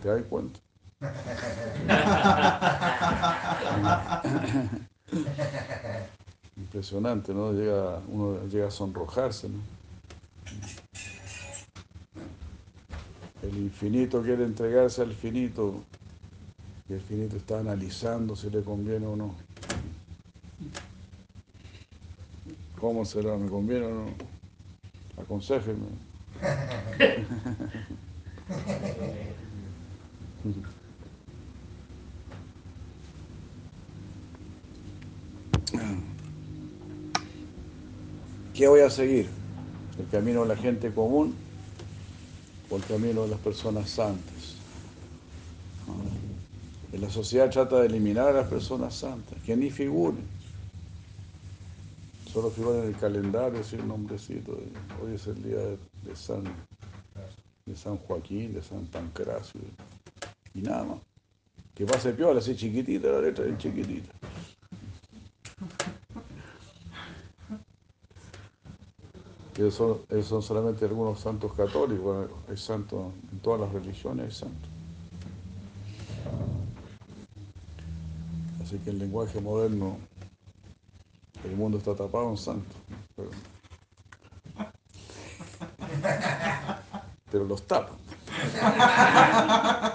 ¿Te 0.01 0.09
das 0.09 0.23
cuenta? 0.29 0.59
Impresionante, 6.57 7.33
¿no? 7.33 7.53
Llega, 7.53 7.99
uno 8.07 8.45
llega 8.47 8.67
a 8.67 8.71
sonrojarse, 8.71 9.49
¿no? 9.49 9.74
El 13.45 13.57
infinito 13.57 14.23
quiere 14.23 14.43
entregarse 14.43 15.03
al 15.03 15.13
finito 15.13 15.83
y 16.89 16.93
el 16.93 17.01
finito 17.01 17.37
está 17.37 17.59
analizando 17.59 18.35
si 18.35 18.49
le 18.49 18.63
conviene 18.63 19.05
o 19.05 19.15
no. 19.15 19.35
¿Cómo 22.79 23.05
será? 23.05 23.37
¿Me 23.37 23.47
conviene 23.47 23.85
o 23.85 23.93
no? 23.93 24.05
Aconsejeme. 25.21 25.85
¿Qué 38.55 38.67
voy 38.67 38.81
a 38.81 38.89
seguir? 38.89 39.29
¿El 39.99 40.07
camino 40.07 40.41
de 40.41 40.47
la 40.47 40.55
gente 40.55 40.91
común 40.91 41.44
o 42.69 42.77
el 42.77 42.83
camino 42.83 43.23
de 43.23 43.29
las 43.29 43.39
personas 43.39 43.89
santas? 43.89 44.55
En 46.95 47.01
la 47.01 47.09
sociedad 47.09 47.49
trata 47.49 47.81
de 47.81 47.87
eliminar 47.87 48.29
a 48.29 48.31
las 48.31 48.47
personas 48.47 48.95
santas, 48.95 49.37
que 49.45 49.55
ni 49.57 49.69
figuren. 49.69 50.23
Solo 52.31 52.49
figuran 52.49 52.83
en 52.83 52.87
el 52.87 52.95
calendario, 52.95 53.59
así 53.59 53.75
el 53.75 53.87
nombrecito. 53.87 54.57
hoy 55.03 55.15
es 55.15 55.27
el 55.27 55.43
día 55.43 55.57
de, 55.57 56.15
San, 56.15 56.43
de 57.65 57.75
San 57.75 57.97
Joaquín, 57.97 58.53
de 58.53 58.61
San 58.61 58.85
Pancracio. 58.85 59.59
Y 60.53 60.61
nada 60.61 60.83
más. 60.85 60.97
Que 61.75 61.85
pase 61.85 62.13
piola, 62.13 62.39
así 62.39 62.55
chiquitita, 62.55 63.09
la 63.09 63.21
letra 63.21 63.45
es 63.45 63.57
chiquitita. 63.57 64.13
Esos 69.57 70.03
son, 70.27 70.41
solamente 70.41 70.83
algunos 70.83 71.21
santos 71.21 71.53
católicos, 71.53 72.29
hay 72.49 72.57
santos 72.57 73.13
en 73.31 73.39
todas 73.39 73.61
las 73.61 73.71
religiones, 73.71 74.25
hay 74.25 74.31
santos. 74.31 74.69
Así 78.61 78.77
que 78.79 78.89
el 78.89 78.99
lenguaje 78.99 79.39
moderno, 79.39 79.97
el 81.45 81.55
mundo 81.55 81.77
está 81.77 81.95
tapado 81.95 82.31
en 82.31 82.37
santos. 82.37 82.75
Pero, 83.15 83.29
pero 87.31 87.45
los 87.45 87.65
tapan. 87.65 87.95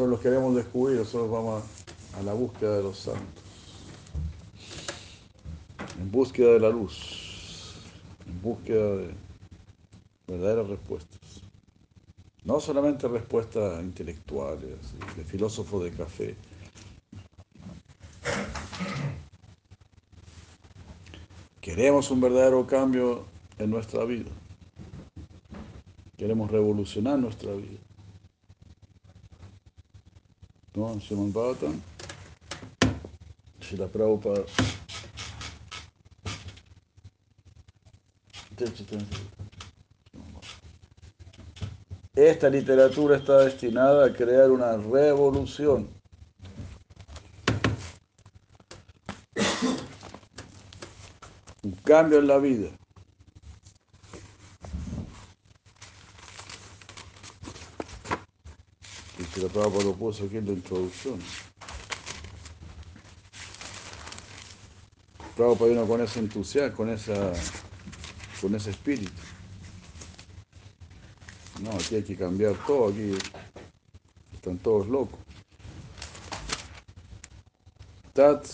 Nosotros 0.00 0.18
los 0.18 0.32
queremos 0.32 0.56
descubrir, 0.56 0.96
nosotros 0.96 1.30
vamos 1.30 1.62
a, 2.18 2.22
la 2.22 2.32
búsqueda 2.32 2.78
de 2.78 2.82
los 2.82 3.00
santos. 3.00 3.44
En 6.00 6.10
búsqueda 6.10 6.54
de 6.54 6.60
la 6.60 6.70
luz. 6.70 7.74
En 8.26 8.40
búsqueda 8.40 8.96
de 8.96 9.10
verdaderas 10.26 10.68
respuestas. 10.68 11.42
No 12.44 12.60
solamente 12.60 13.08
respuestas 13.08 13.82
intelectuales, 13.82 14.78
de 15.18 15.22
filósofo 15.22 15.84
de 15.84 15.90
café. 15.90 16.34
Queremos 21.60 22.10
un 22.10 22.22
verdadero 22.22 22.66
cambio 22.66 23.24
en 23.58 23.68
nuestra 23.68 24.06
vida. 24.06 24.30
Queremos 26.16 26.50
revolucionar 26.50 27.18
nuestra 27.18 27.52
vida. 27.52 27.89
¿No? 30.80 30.98
Simon 30.98 31.30
Bhattan, 31.30 31.82
Shila 33.60 33.86
Prabhupada. 33.86 34.46
Esta 42.14 42.48
literatura 42.48 43.18
está 43.18 43.40
destinada 43.40 44.06
a 44.06 44.12
crear 44.14 44.50
una 44.50 44.78
revolución. 44.78 45.90
Un 51.62 51.72
cambio 51.84 52.20
en 52.20 52.26
la 52.26 52.38
vida. 52.38 52.70
Y 59.18 59.24
se 59.24 59.39
lo 59.39 59.39
Prabhupada 59.52 59.84
lo 59.84 59.94
puso 59.94 60.24
aquí 60.24 60.36
en 60.36 60.46
la 60.46 60.52
introducción. 60.52 61.18
Prabhupada 65.36 65.70
vino 65.70 65.86
con 65.86 66.00
ese 66.00 66.20
entusiasmo, 66.20 66.76
con, 66.76 66.90
esa, 66.90 67.32
con 68.40 68.54
ese 68.54 68.70
espíritu. 68.70 69.10
No, 71.62 71.72
aquí 71.72 71.96
hay 71.96 72.02
que 72.02 72.16
cambiar 72.16 72.54
todo, 72.66 72.88
aquí 72.88 73.12
están 74.34 74.58
todos 74.58 74.86
locos. 74.88 75.18
Tat 78.12 78.46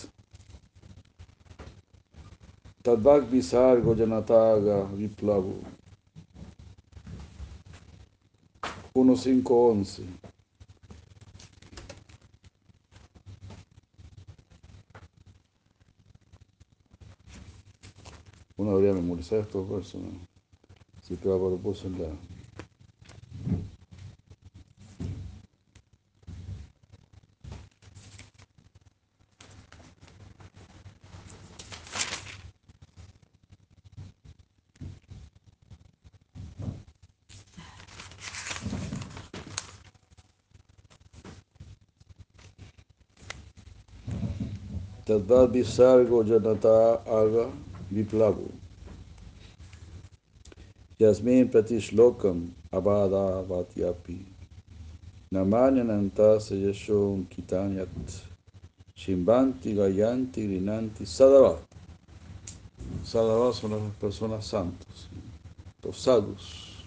Tadvak 2.83 3.29
Visargo 3.29 3.95
Janataga 3.95 4.83
Viplavu 4.93 5.61
1511 8.93 10.26
Uno 18.67 18.79
debería 18.79 19.01
memorizar 19.01 19.39
estos 19.39 19.69
versos, 19.69 20.01
¿no? 20.01 20.09
Si 21.01 21.15
te 21.15 21.29
va 21.29 21.35
a 21.35 21.39
propósito 21.39 21.87
en 21.87 22.01
la 22.01 22.09
Tadvad 45.05 45.51
visargo 45.51 46.21
janata 46.25 46.95
aga 47.05 47.66
viplavu. 47.91 48.51
Yasmin 50.99 51.49
pratishlokam 51.49 52.49
abada 52.71 53.43
vatyapi. 53.47 54.17
Namanyananta 55.31 56.39
sayashom 56.39 57.25
kitanyat. 57.29 57.87
Shimbanti 58.95 59.75
gayanti 59.75 60.47
grinanti 60.47 61.05
sadava. 61.05 61.59
Sadava 63.03 63.53
son 63.53 63.71
las 63.71 63.95
personas 64.01 64.45
santas, 64.45 65.07
los 65.83 65.97
sadhus. 65.97 66.83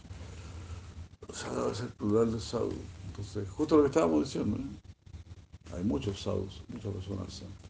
Sadhava 1.33 1.71
es 1.73 1.81
el 1.81 1.89
plural 1.89 2.33
de 2.33 2.41
sadhu. 2.41 2.75
Entonces, 3.07 3.49
justo 3.49 3.77
lo 3.77 3.83
que 3.83 3.89
estábamos 3.89 4.25
diciendo, 4.25 4.57
¿eh? 4.57 5.77
hay 5.77 5.85
muchos 5.85 6.21
sadhus, 6.21 6.63
muchas 6.69 6.93
personas 6.93 7.33
santas. 7.33 7.70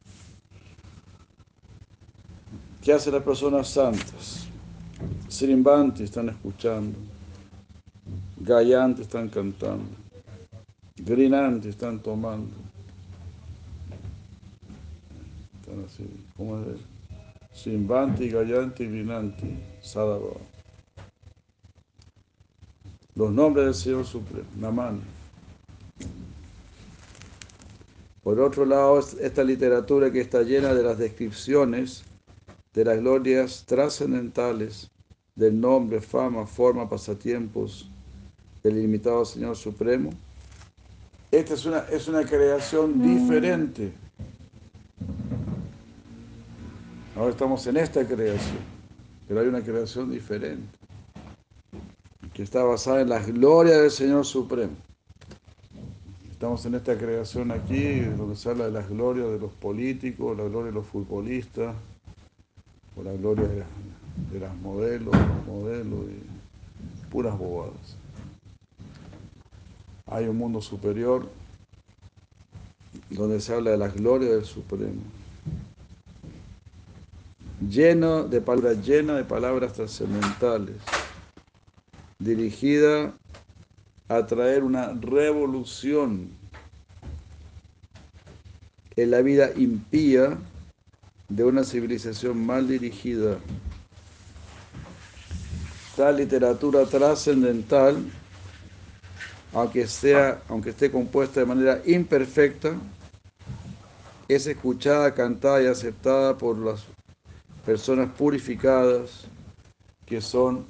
¿Qué 2.82 2.94
hacen 2.94 3.12
las 3.12 3.22
personas 3.22 3.68
santas? 3.68 4.46
Sirimbanti 5.28 6.04
están 6.04 6.30
escuchando, 6.30 6.98
Gayanti 8.38 9.02
están 9.02 9.28
cantando, 9.28 9.84
Grinanti 10.96 11.68
están 11.68 12.00
tomando. 12.00 12.56
Están 15.60 15.84
así, 15.84 16.04
¿cómo 16.36 16.58
es? 16.60 16.80
Simbanti, 17.52 18.30
Gayanti, 18.30 18.86
Grinanti, 18.86 19.58
Sadhava. 19.82 20.38
Los 23.14 23.30
nombres 23.30 23.66
del 23.66 23.74
Señor 23.74 24.06
Supremo, 24.06 24.48
Naman. 24.58 25.00
Por 28.22 28.40
otro 28.40 28.64
lado, 28.64 28.98
esta 28.98 29.44
literatura 29.44 30.10
que 30.10 30.20
está 30.20 30.42
llena 30.42 30.72
de 30.72 30.82
las 30.82 30.96
descripciones 30.96 32.04
de 32.74 32.84
las 32.84 32.98
glorias 32.98 33.64
trascendentales 33.66 34.90
del 35.34 35.60
nombre, 35.60 36.00
fama, 36.00 36.46
forma, 36.46 36.88
pasatiempos 36.88 37.90
del 38.62 38.78
ilimitado 38.78 39.24
Señor 39.24 39.56
Supremo. 39.56 40.10
Esta 41.30 41.54
es 41.54 41.64
una, 41.64 41.78
es 41.90 42.08
una 42.08 42.24
creación 42.24 43.02
diferente. 43.02 43.92
Ahora 47.16 47.30
estamos 47.30 47.66
en 47.66 47.76
esta 47.76 48.06
creación, 48.06 48.58
pero 49.28 49.40
hay 49.40 49.46
una 49.48 49.62
creación 49.62 50.10
diferente, 50.10 50.66
que 52.32 52.42
está 52.42 52.62
basada 52.62 53.00
en 53.00 53.08
la 53.08 53.20
gloria 53.20 53.78
del 53.78 53.90
Señor 53.90 54.24
Supremo. 54.24 54.72
Estamos 56.30 56.64
en 56.64 56.76
esta 56.76 56.96
creación 56.96 57.50
aquí, 57.50 58.00
donde 58.00 58.36
se 58.36 58.48
habla 58.48 58.66
de 58.66 58.72
las 58.72 58.88
glorias 58.88 59.28
de 59.28 59.38
los 59.38 59.52
políticos, 59.52 60.36
la 60.36 60.44
gloria 60.44 60.70
de 60.70 60.74
los 60.74 60.86
futbolistas, 60.86 61.74
la 63.02 63.12
gloria 63.12 63.46
de, 63.46 63.64
de 64.32 64.40
las 64.40 64.54
modelos, 64.56 65.14
los 65.14 65.46
modelos 65.46 66.04
y 66.10 67.10
puras 67.10 67.36
bobadas. 67.38 67.96
Hay 70.06 70.26
un 70.26 70.36
mundo 70.36 70.60
superior 70.60 71.28
donde 73.10 73.40
se 73.40 73.54
habla 73.54 73.72
de 73.72 73.78
la 73.78 73.88
gloria 73.88 74.30
del 74.30 74.44
Supremo. 74.44 75.02
Lleno 77.68 78.24
de 78.24 78.40
palabras, 78.40 78.86
llena 78.86 79.16
de 79.16 79.24
palabras 79.24 79.74
trascendentales, 79.74 80.76
dirigida 82.18 83.14
a 84.08 84.26
traer 84.26 84.64
una 84.64 84.92
revolución 84.92 86.30
en 88.96 89.10
la 89.10 89.22
vida 89.22 89.50
impía 89.56 90.38
de 91.30 91.44
una 91.44 91.64
civilización 91.64 92.44
mal 92.44 92.68
dirigida. 92.68 93.38
Tal 95.96 96.16
literatura 96.16 96.84
trascendental, 96.86 97.96
aunque, 99.52 99.86
sea, 99.86 100.42
aunque 100.48 100.70
esté 100.70 100.90
compuesta 100.90 101.40
de 101.40 101.46
manera 101.46 101.80
imperfecta, 101.86 102.74
es 104.28 104.46
escuchada, 104.46 105.14
cantada 105.14 105.62
y 105.62 105.66
aceptada 105.66 106.36
por 106.36 106.58
las 106.58 106.84
personas 107.64 108.10
purificadas 108.10 109.26
que 110.06 110.20
son 110.20 110.66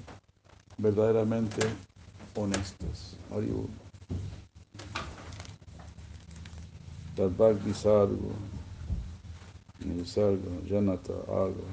verdaderamente 0.76 1.62
honestas. 2.34 3.16
Haribol. 3.30 3.68
Tadbhak 7.16 7.62
Visargo. 7.64 8.32
Nisarga, 9.84 10.50
Janata, 10.68 11.12
Aga, 11.28 11.64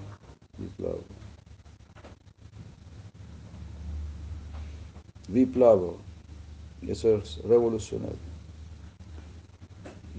Viplava. 0.57 1.03
Viplava, 5.27 5.93
eso 6.87 7.17
es 7.17 7.39
revolucionario. 7.43 8.17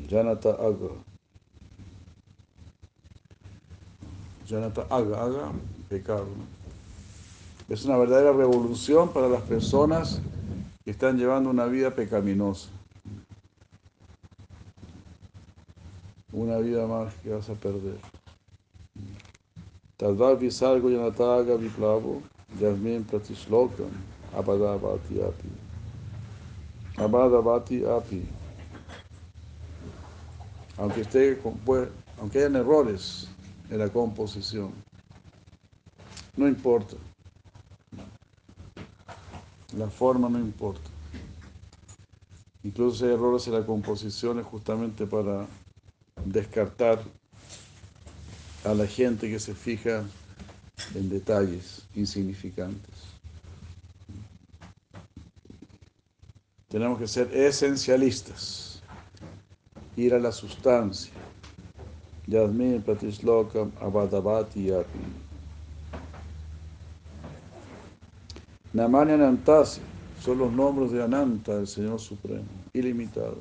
Janata 0.09 0.51
Aga. 0.51 0.91
Janata 4.47 4.87
Aga, 4.91 5.25
Aga, 5.25 5.53
pecado. 5.89 6.29
Es 7.69 7.85
una 7.85 7.97
verdadera 7.97 8.33
revolución 8.33 9.13
para 9.13 9.29
las 9.29 9.43
personas 9.43 10.21
que 10.85 10.91
están 10.91 11.19
llevando 11.19 11.51
una 11.51 11.67
vida 11.67 11.95
pecaminosa. 11.95 12.69
Una 16.33 16.59
vida 16.59 16.87
más 16.87 17.15
que 17.23 17.31
vas 17.31 17.49
a 17.49 17.55
perder. 17.55 17.99
Tadvar 19.97 20.39
visargo 20.39 20.91
yanataga 20.91 21.57
viplavo, 21.57 22.23
yasmin 22.61 23.05
pratislokam, 23.05 23.91
abadabati 24.37 25.21
api. 25.21 25.49
Abadabati 26.97 27.85
api. 27.85 28.23
Aunque, 30.77 31.01
esté, 31.01 31.41
aunque 32.21 32.39
hayan 32.39 32.57
errores 32.57 33.29
en 33.71 33.79
la 33.79 33.89
composición, 33.89 34.71
no 36.37 36.47
importa. 36.47 36.97
La 39.77 39.89
forma 39.89 40.29
no 40.29 40.39
importa. 40.39 40.89
Incluso 42.63 43.05
hay 43.05 43.13
errores 43.13 43.47
en 43.49 43.55
la 43.55 43.67
composición 43.67 44.39
es 44.39 44.47
justamente 44.47 45.07
para 45.07 45.47
descartar 46.33 47.03
a 48.65 48.75
la 48.75 48.87
gente 48.87 49.31
que 49.31 49.39
se 49.39 49.55
fija 49.55 50.05
en 50.95 51.09
detalles 51.09 51.87
insignificantes. 51.95 52.95
Tenemos 56.69 56.99
que 56.99 57.09
ser 57.09 57.35
esencialistas, 57.35 58.83
ir 59.97 60.13
a 60.13 60.19
la 60.19 60.33
sustancia. 60.33 61.13
Yasmin 62.27 62.83
Pratislokam 62.83 63.73
Abadabati 63.81 64.65
Yapi. 64.65 64.99
Namani 68.75 69.13
Anantasi 69.13 69.81
son 70.23 70.39
los 70.39 70.53
nombres 70.53 70.91
de 70.93 71.03
Ananta, 71.03 71.55
el 71.55 71.67
Señor 71.67 71.99
Supremo, 71.99 72.45
ilimitado. 72.75 73.39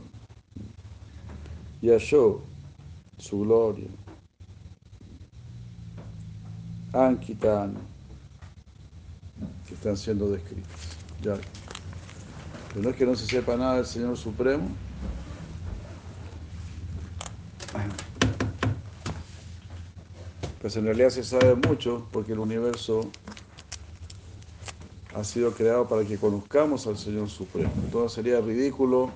Yasho, 1.81 2.41
su 3.17 3.41
gloria. 3.41 3.87
Ankitana, 6.93 7.79
que 9.67 9.73
están 9.73 9.97
siendo 9.97 10.29
descritas. 10.29 10.97
Ya. 11.21 11.35
Pero 12.69 12.81
no 12.81 12.89
es 12.89 12.95
que 12.95 13.05
no 13.05 13.15
se 13.15 13.25
sepa 13.25 13.57
nada 13.57 13.75
del 13.77 13.85
Señor 13.85 14.17
Supremo. 14.17 14.69
Pues 20.61 20.75
en 20.75 20.85
realidad 20.85 21.09
se 21.09 21.23
sabe 21.23 21.55
mucho 21.55 22.07
porque 22.11 22.33
el 22.33 22.39
universo 22.39 23.09
ha 25.15 25.23
sido 25.23 25.51
creado 25.51 25.87
para 25.87 26.03
que 26.03 26.17
conozcamos 26.17 26.87
al 26.87 26.97
Señor 26.97 27.29
Supremo. 27.29 27.71
Entonces 27.83 28.13
sería 28.13 28.39
ridículo 28.41 29.11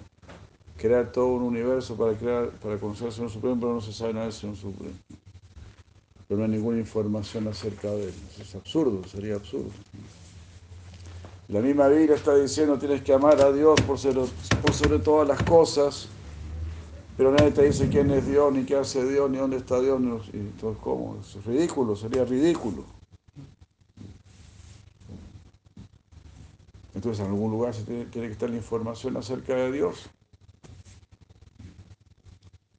crear 0.82 1.12
todo 1.12 1.28
un 1.28 1.44
universo 1.44 1.96
para, 1.96 2.14
crear, 2.18 2.50
para 2.50 2.78
conocer 2.78 3.08
al 3.08 3.14
Señor 3.14 3.30
Supremo, 3.30 3.58
pero 3.60 3.74
no 3.76 3.82
se 3.82 3.94
sabe 3.94 4.14
nada 4.14 4.26
del 4.26 4.34
Señor 4.34 4.56
Supremo. 4.56 4.96
Pero 6.28 6.40
no 6.40 6.46
hay 6.46 6.52
ninguna 6.52 6.80
información 6.80 7.48
acerca 7.48 7.92
de 7.92 8.06
él. 8.06 8.14
Es 8.40 8.56
absurdo, 8.56 9.08
sería 9.08 9.36
absurdo. 9.36 9.70
La 11.50 11.60
misma 11.60 11.88
Biblia 11.88 12.16
está 12.16 12.34
diciendo 12.34 12.80
tienes 12.80 13.04
que 13.04 13.14
amar 13.14 13.40
a 13.42 13.52
Dios 13.52 13.80
por 13.82 14.00
sobre, 14.00 14.22
por 14.62 14.74
sobre 14.74 14.98
todas 15.00 15.28
las 15.28 15.44
cosas, 15.44 16.08
pero 17.16 17.32
nadie 17.32 17.52
te 17.52 17.64
dice 17.64 17.88
quién 17.90 18.10
es 18.10 18.26
Dios, 18.26 18.52
ni 18.52 18.64
qué 18.64 18.78
hace 18.78 19.08
Dios, 19.08 19.30
ni 19.30 19.38
dónde 19.38 19.58
está 19.58 19.80
Dios. 19.80 20.02
Ni, 20.02 20.10
y 20.10 20.40
entonces, 20.40 20.82
¿cómo? 20.82 21.18
Eso 21.22 21.40
es 21.40 21.46
ridículo, 21.46 21.96
sería 21.96 22.26
ridículo. 22.26 22.84
Entonces, 26.96 27.24
en 27.24 27.32
algún 27.32 27.52
lugar 27.52 27.76
tiene 27.76 28.10
que 28.10 28.32
estar 28.32 28.50
la 28.50 28.56
información 28.56 29.16
acerca 29.18 29.54
de 29.56 29.72
Dios. 29.72 30.10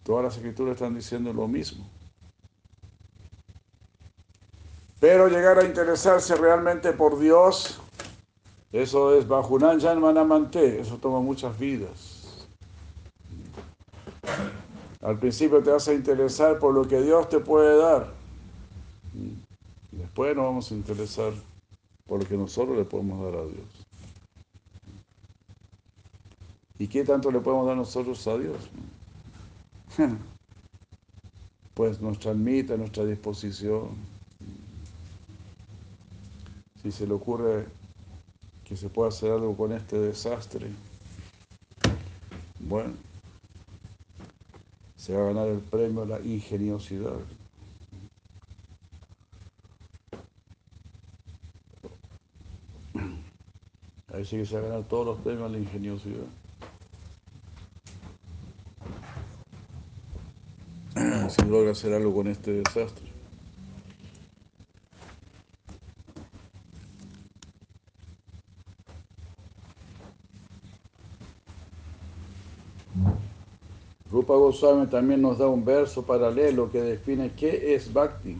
Todas 0.02 0.24
las 0.24 0.36
escrituras 0.36 0.74
están 0.74 0.94
diciendo 0.94 1.32
lo 1.32 1.46
mismo. 1.46 1.88
Pero 4.98 5.28
llegar 5.28 5.58
a 5.58 5.64
interesarse 5.64 6.36
realmente 6.36 6.92
por 6.92 7.18
Dios, 7.18 7.80
eso 8.72 9.16
es 9.16 9.26
Bajunan 9.26 9.80
Manamante, 10.00 10.80
eso 10.80 10.96
toma 10.98 11.20
muchas 11.20 11.58
vidas. 11.58 12.46
Al 15.00 15.18
principio 15.18 15.60
te 15.60 15.70
vas 15.70 15.88
a 15.88 15.94
interesar 15.94 16.60
por 16.60 16.72
lo 16.72 16.86
que 16.86 17.00
Dios 17.02 17.28
te 17.28 17.40
puede 17.40 17.76
dar. 17.76 18.12
Después 19.90 20.36
nos 20.36 20.44
vamos 20.44 20.70
a 20.70 20.74
interesar 20.74 21.32
por 22.06 22.22
lo 22.22 22.28
que 22.28 22.36
nosotros 22.36 22.76
le 22.76 22.84
podemos 22.84 23.24
dar 23.24 23.40
a 23.40 23.44
Dios. 23.44 23.86
¿Y 26.78 26.86
qué 26.86 27.04
tanto 27.04 27.30
le 27.30 27.40
podemos 27.40 27.66
dar 27.66 27.76
nosotros 27.76 28.24
a 28.28 28.38
Dios? 28.38 28.70
Pues 31.74 32.00
nuestra 32.00 32.32
almita, 32.32 32.76
nuestra 32.76 33.04
disposición. 33.06 33.88
Si 36.82 36.92
se 36.92 37.06
le 37.06 37.14
ocurre 37.14 37.66
que 38.64 38.76
se 38.76 38.90
pueda 38.90 39.08
hacer 39.08 39.32
algo 39.32 39.56
con 39.56 39.72
este 39.72 39.98
desastre, 39.98 40.68
bueno, 42.60 42.92
se 44.96 45.14
va 45.14 45.22
a 45.22 45.26
ganar 45.28 45.48
el 45.48 45.60
premio 45.60 46.02
a 46.02 46.06
la 46.06 46.20
ingeniosidad. 46.20 47.18
Ahí 54.12 54.26
sí 54.26 54.36
que 54.36 54.44
se 54.44 54.56
va 54.56 54.66
a 54.66 54.68
ganar 54.68 54.84
todos 54.88 55.06
los 55.06 55.18
premios 55.20 55.46
a 55.46 55.48
la 55.48 55.58
ingeniosidad. 55.58 56.26
Si 61.32 61.41
logra 61.52 61.72
hacer 61.72 61.92
algo 61.92 62.14
con 62.14 62.26
este 62.26 62.52
desastre. 62.52 63.12
Rupa 74.10 74.34
Goswami 74.34 74.86
también 74.86 75.22
nos 75.22 75.38
da 75.38 75.48
un 75.48 75.64
verso 75.64 76.02
paralelo 76.02 76.70
que 76.70 76.82
define 76.82 77.32
qué 77.32 77.74
es 77.74 77.92
Bhakti. 77.92 78.36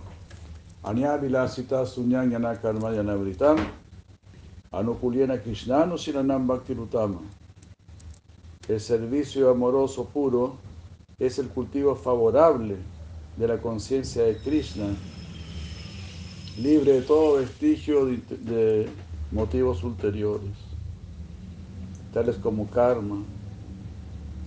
Anyavilasita 0.83 1.87
sunyanyana 1.87 2.61
karma 2.61 2.93
yanavritam 2.93 3.57
anukuliena 4.73 5.39
krishnanu 5.39 5.97
siranam 5.97 6.47
bhakti 6.47 6.75
rutama. 6.75 7.21
El 8.69 8.81
servicio 8.81 9.51
amoroso 9.51 10.07
puro 10.07 10.57
es 11.19 11.39
el 11.39 11.49
cultivo 11.49 11.95
favorable 11.95 12.77
de 13.37 13.49
la 13.49 13.59
conciencia 13.59 14.25
de 14.25 14.37
Krishna, 14.37 14.95
libre 16.59 16.93
de 16.93 17.03
todo 17.03 17.37
vestigio 17.37 18.07
de, 18.07 18.89
motivos 19.31 19.83
ulteriores, 19.83 20.53
tales 22.13 22.37
como 22.37 22.69
karma, 22.69 23.23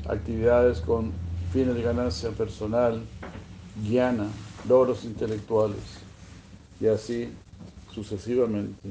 actividades 0.07 0.79
con 0.79 1.11
fines 1.51 1.73
de 1.73 1.81
ganancia 1.81 2.29
personal, 2.29 3.01
guiana, 3.83 4.27
logros 4.67 5.03
intelectuales 5.05 5.81
y 6.79 6.85
así 6.85 7.29
sucesivamente. 7.91 8.89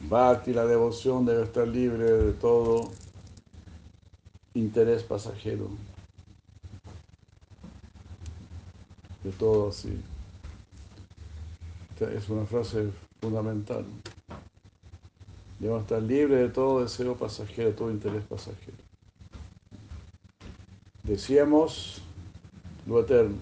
Bhakti, 0.00 0.52
la 0.52 0.66
devoción 0.66 1.24
debe 1.24 1.44
estar 1.44 1.66
libre 1.66 2.04
de 2.04 2.32
todo 2.32 2.90
interés 4.54 5.02
pasajero, 5.02 5.68
de 9.22 9.30
todo 9.32 9.68
así. 9.68 10.00
Es 12.00 12.28
una 12.28 12.44
frase 12.44 12.90
fundamental. 13.20 13.84
Debemos 15.58 15.82
estar 15.82 16.02
libres 16.02 16.40
de 16.40 16.48
todo 16.48 16.82
deseo 16.82 17.16
pasajero, 17.16 17.70
de 17.70 17.74
todo 17.74 17.90
interés 17.90 18.24
pasajero. 18.24 18.76
Decíamos 21.02 22.02
lo 22.86 23.00
eterno. 23.00 23.36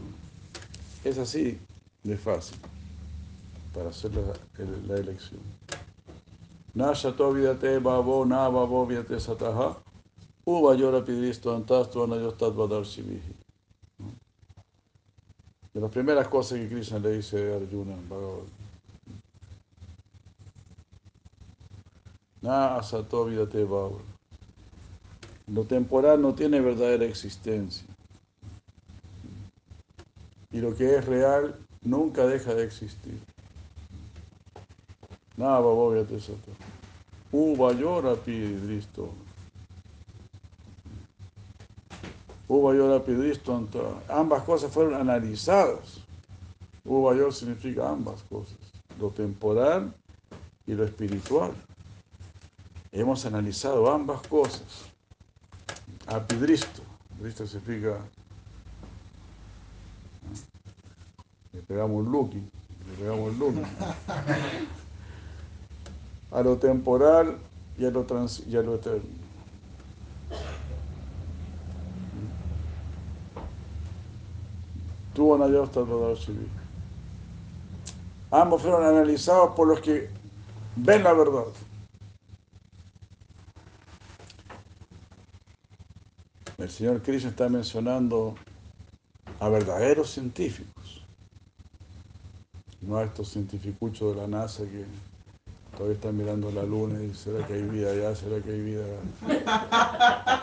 Es 1.05 1.19
así 1.19 1.59
de 2.05 2.17
fácil 2.17 2.59
para 3.75 3.89
hacer 3.89 4.13
la, 4.15 4.35
la 4.87 5.01
elección. 5.01 5.41
Nashato 6.75 7.33
vidate 7.33 7.79
babo 7.79 8.25
na 8.25 8.49
babo 8.49 8.87
vidate 8.87 9.19
sataha 9.21 9.82
De 15.73 15.81
las 15.81 15.91
primeras 15.91 16.29
cosas 16.29 16.59
que 16.59 16.69
Krishna 16.69 16.99
le 16.99 17.13
dice 17.13 17.53
a 17.53 17.57
Arjuna 17.57 17.95
en 17.95 18.09
Bhagavad 18.09 18.43
Na 22.43 22.77
asato 22.77 23.25
vidate 23.25 23.63
babo. 23.63 24.01
Lo 25.47 25.65
temporal 25.65 26.21
no 26.21 26.35
tiene 26.35 26.61
verdadera 26.61 27.05
existencia. 27.05 27.87
Y 30.51 30.61
lo 30.61 30.75
que 30.75 30.97
es 30.97 31.05
real 31.07 31.55
nunca 31.83 32.27
deja 32.27 32.53
de 32.55 32.65
existir. 32.65 33.19
Nada, 35.37 35.61
babo, 35.61 35.95
ya 35.95 36.05
te 36.05 36.21
sato. 36.21 36.51
Uvayor 42.55 43.03
Pidristanta, 43.03 43.79
ambas 44.11 44.43
cosas 44.43 44.71
fueron 44.71 44.93
analizadas. 44.93 46.03
Uvayor 46.85 47.33
significa 47.33 47.89
ambas 47.89 48.23
cosas, 48.25 48.59
lo 49.01 49.09
temporal 49.09 49.95
y 50.67 50.75
lo 50.75 50.85
espiritual. 50.85 51.53
Hemos 52.91 53.25
analizado 53.25 53.91
ambas 53.91 54.21
cosas. 54.27 54.85
Apidristo, 56.07 56.83
Pidristo 57.17 57.47
significa 57.47 57.97
le 61.55 61.63
pegamos 61.63 62.05
un 62.05 62.13
looking, 62.13 62.51
le 62.87 62.95
pegamos 62.99 63.31
un 63.31 63.39
looking. 63.39 63.65
A 66.33 66.43
lo 66.43 66.59
temporal 66.59 67.39
y 67.79 67.87
a 67.87 67.91
lo, 67.91 68.05
trans, 68.05 68.47
y 68.47 68.55
a 68.57 68.63
lo 68.63 68.75
eterno. 68.75 69.22
Tuvo 75.15 75.35
una 75.35 75.45
hasta 75.63 75.85
civil. 76.17 76.49
Ambos 78.31 78.63
fueron 78.63 78.85
analizados 78.85 79.55
por 79.55 79.69
los 79.69 79.81
que 79.81 80.09
ven 80.77 81.05
la 81.05 81.13
verdad. 81.13 81.45
El 86.57 86.71
señor 86.71 87.03
Krishna 87.03 87.31
está 87.31 87.49
mencionando 87.49 88.35
a 89.41 89.49
verdaderos 89.49 90.11
científicos, 90.11 91.05
no 92.81 92.97
a 92.97 93.05
estos 93.05 93.33
cientificuchos 93.33 94.15
de 94.15 94.23
la 94.23 94.29
NASA 94.29 94.63
que 94.63 94.85
todavía 95.77 95.95
están 95.95 96.17
mirando 96.17 96.53
la 96.53 96.63
luna 96.63 97.03
y 97.03 97.13
será 97.15 97.45
que 97.47 97.55
hay 97.55 97.63
vida 97.63 97.91
allá, 97.91 98.15
será 98.15 98.41
que 98.41 98.53
hay 98.53 98.61
vida, 98.61 98.85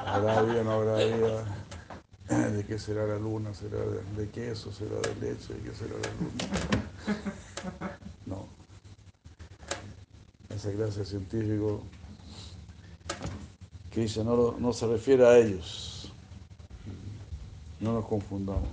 habrá 0.06 0.42
vida, 0.42 0.64
no 0.64 0.72
habrá 0.72 0.96
vida. 0.96 1.46
¿De 2.30 2.64
qué 2.64 2.78
será 2.78 3.08
la 3.08 3.18
luna? 3.18 3.54
¿Será 3.56 3.80
de, 4.16 4.30
queso? 4.30 4.72
¿Será 4.72 4.96
de 5.02 5.16
leche? 5.16 5.52
¿De 5.52 5.62
qué 5.62 5.76
será 5.76 5.96
la 5.96 6.10
luna? 6.20 7.98
No. 8.28 8.46
Esa 10.50 10.70
de 10.70 11.06
científico 11.06 11.82
que 13.92 14.02
dice 14.02 14.24
no, 14.24 14.56
no 14.60 14.74
se 14.74 14.86
refiere 14.86 15.26
a 15.26 15.40
ellos. 15.40 16.12
No 17.80 17.94
nos 17.94 18.06
confundamos. 18.06 18.70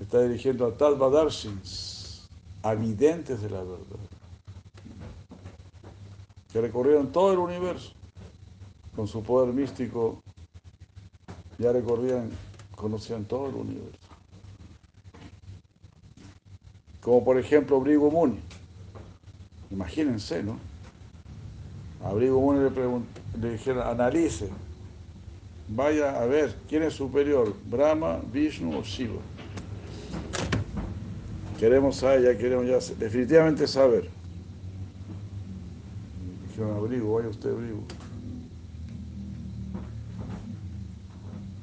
Está 0.00 0.22
dirigiendo 0.22 0.66
a 0.66 0.72
Talvadarshins, 0.72 2.28
evidentes 2.64 3.42
de 3.42 3.50
la 3.50 3.58
verdad, 3.58 4.00
que 6.50 6.60
recorrieron 6.62 7.12
todo 7.12 7.32
el 7.32 7.38
universo 7.38 7.92
con 8.96 9.06
su 9.06 9.22
poder 9.22 9.52
místico 9.52 10.22
ya 11.60 11.72
recorrían, 11.72 12.30
conocían 12.74 13.24
todo 13.26 13.50
el 13.50 13.54
universo. 13.54 13.98
Como 17.02 17.22
por 17.22 17.38
ejemplo 17.38 17.80
Brigo 17.80 18.10
Muni. 18.10 18.40
Imagínense, 19.70 20.42
¿no? 20.42 20.58
A 22.02 22.12
Brigo 22.14 22.40
Muni 22.40 22.70
le, 22.70 23.40
le 23.40 23.52
dijeron, 23.52 23.86
analice, 23.86 24.48
vaya 25.68 26.20
a 26.20 26.24
ver 26.24 26.56
quién 26.66 26.82
es 26.82 26.94
superior, 26.94 27.54
Brahma, 27.66 28.20
Vishnu 28.32 28.78
o 28.78 28.82
Shiva. 28.82 29.20
Queremos 31.58 31.96
saber, 31.96 32.22
ya 32.22 32.38
queremos 32.38 32.66
ya 32.66 32.94
definitivamente 32.96 33.66
saber. 33.66 34.08
Dijeron, 36.48 36.74
abrigo, 36.74 37.14
vaya 37.16 37.28
usted, 37.28 37.50
abrigo. 37.50 37.82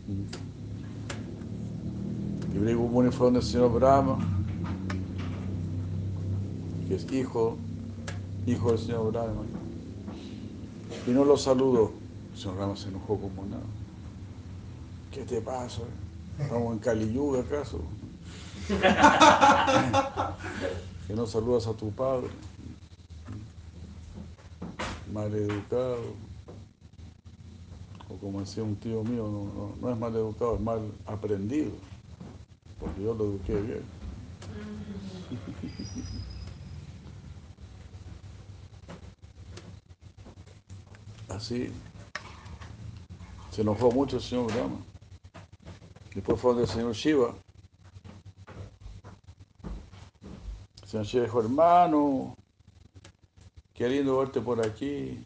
Y 0.08 0.26
Brigumuni 2.58 3.12
fue 3.12 3.28
donde 3.28 3.42
el 3.42 3.46
señor 3.46 3.74
Brahma, 3.74 4.18
que 6.88 6.96
es 6.96 7.12
hijo, 7.12 7.58
hijo 8.46 8.72
del 8.72 8.80
señor 8.80 9.12
Brahma, 9.12 9.42
y 11.06 11.12
no 11.12 11.26
lo 11.26 11.36
saludó. 11.38 11.92
El 12.34 12.40
señor 12.40 12.56
Brahma 12.56 12.78
se 12.78 12.88
enojó 12.88 13.20
como 13.20 13.46
nada. 13.46 13.62
¿Qué 15.12 15.24
te 15.24 15.42
pasa? 15.42 15.82
¿Estamos 16.40 16.72
en 16.74 16.80
Kali 16.80 17.14
Yuga 17.14 17.42
acaso? 17.42 17.82
que 21.08 21.14
no 21.14 21.26
saludas 21.26 21.68
a 21.68 21.74
tu 21.74 21.92
padre. 21.92 22.28
Mal 25.12 25.34
educado. 25.34 26.27
O 28.10 28.16
como 28.18 28.40
decía 28.40 28.64
un 28.64 28.76
tío 28.78 29.04
mío, 29.04 29.28
no, 29.28 29.74
no, 29.82 29.92
es 29.92 29.98
mal 29.98 30.16
educado, 30.16 30.56
es 30.56 30.62
mal 30.62 30.92
aprendido 31.06 31.72
porque 32.80 33.04
yo 33.04 33.14
lo 33.14 33.26
eduqué 33.26 33.56
bien. 33.56 33.84
Así 41.30 41.72
se 43.58 43.64
enojó 43.64 43.92
mucho 43.92 44.18
el 44.18 44.22
señor 44.22 44.54
Brahma. 44.54 44.78
Después 46.14 46.40
fue 46.40 46.52
donde 46.52 46.66
el 46.66 46.70
señor 46.70 46.94
Shiva. 46.94 47.34
El 50.84 50.88
señor 50.88 51.06
Shiva 51.08 51.24
dijo, 51.26 51.40
hermano, 51.40 52.36
qué 53.74 53.90
lindo 53.90 54.20
verte 54.20 54.42
por 54.42 54.64
aquí. 54.64 55.26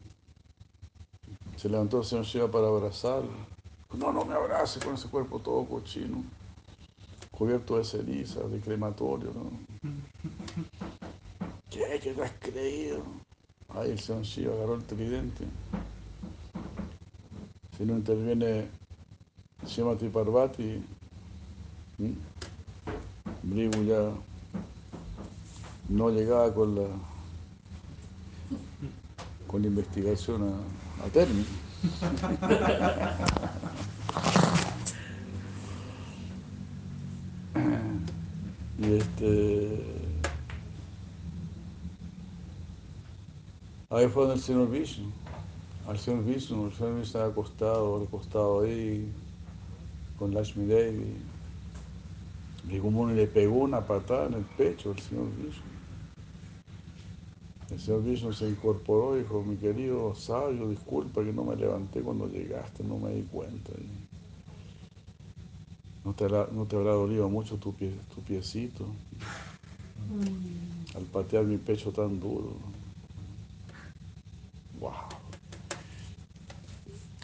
Se 1.61 1.69
levantó 1.69 1.99
el 1.99 2.05
señor 2.05 2.25
Shiva 2.25 2.49
para 2.49 2.69
abrazarlo. 2.69 3.29
No, 3.93 4.11
no 4.11 4.25
me 4.25 4.33
abrace 4.33 4.79
con 4.79 4.95
ese 4.95 5.07
cuerpo 5.07 5.37
todo 5.37 5.63
cochino 5.65 6.23
cubierto 7.29 7.77
de 7.77 7.83
ceniza, 7.83 8.39
de 8.47 8.59
crematorio, 8.59 9.31
¿no? 9.31 9.51
¿Qué? 11.69 11.99
¿Qué 12.01 12.13
te 12.13 12.23
has 12.23 12.31
creído? 12.39 13.03
Ahí 13.69 13.91
el 13.91 13.99
señor 13.99 14.23
Shiva 14.23 14.55
agarró 14.55 14.73
el 14.73 14.83
tridente. 14.85 15.45
Si 17.77 17.85
no 17.85 17.93
interviene 17.93 18.67
Shemati 19.63 20.09
Parvati, 20.09 20.83
Brigu 23.43 23.83
ya 23.83 24.09
no 25.89 26.09
llegaba 26.09 26.51
con 26.55 26.73
la 26.73 26.87
con 29.45 29.61
la 29.61 29.67
investigación 29.67 30.43
a, 30.43 30.90
a 31.03 31.09
término. 31.09 31.45
Y 38.79 38.93
este. 38.93 39.83
Ahí 43.89 44.07
fue 44.07 44.23
donde 44.23 44.35
el 44.35 44.41
señor 44.41 44.69
Vishnu. 44.69 45.11
Al 45.87 45.99
señor 45.99 46.23
Vishnu, 46.23 46.67
el 46.67 46.73
señor 46.73 46.91
Vishnu 46.91 47.03
estaba 47.03 47.25
acostado, 47.27 48.03
acostado 48.03 48.61
ahí, 48.61 49.11
con 50.17 50.33
Lashmi 50.33 50.65
Devi. 50.65 51.15
Rigumuni 52.69 53.15
le 53.15 53.27
pegó 53.27 53.59
una 53.59 53.81
patada 53.81 54.27
en 54.27 54.35
el 54.35 54.45
pecho 54.45 54.91
al 54.91 54.99
señor 54.99 55.25
Vishnu. 55.37 55.80
El 57.71 57.79
señor 57.79 58.03
Vishnu 58.03 58.33
se 58.33 58.49
incorporó 58.49 59.15
y 59.15 59.21
dijo, 59.21 59.41
mi 59.43 59.55
querido 59.55 60.13
sabio, 60.13 60.67
disculpa 60.67 61.23
que 61.23 61.31
no 61.31 61.45
me 61.45 61.55
levanté 61.55 62.01
cuando 62.01 62.27
llegaste, 62.27 62.83
no 62.83 62.97
me 62.97 63.13
di 63.13 63.21
cuenta. 63.23 63.71
¿No 66.03 66.13
te, 66.13 66.25
habrá, 66.25 66.47
¿No 66.51 66.65
te 66.65 66.75
habrá 66.75 66.91
dolido 66.91 67.29
mucho 67.29 67.55
tu, 67.57 67.73
pie, 67.73 67.93
tu 68.13 68.21
piecito? 68.21 68.85
Al 70.95 71.03
patear 71.03 71.45
mi 71.45 71.57
pecho 71.57 71.91
tan 71.93 72.19
duro. 72.19 72.55
¡Wow! 74.81 74.91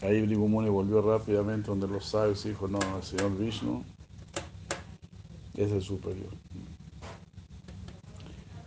Ahí 0.02 0.22
Brigumuni 0.22 0.70
volvió 0.70 1.02
rápidamente 1.02 1.68
donde 1.68 1.88
los 1.88 2.06
sabios 2.06 2.45
y 2.45 2.50
dijo, 2.50 2.70
no, 2.70 2.80
el 2.95 3.04
señor 3.04 3.38
Vishnu 3.38 3.84
es 5.56 5.72
el 5.72 5.82
superior. 5.82 6.32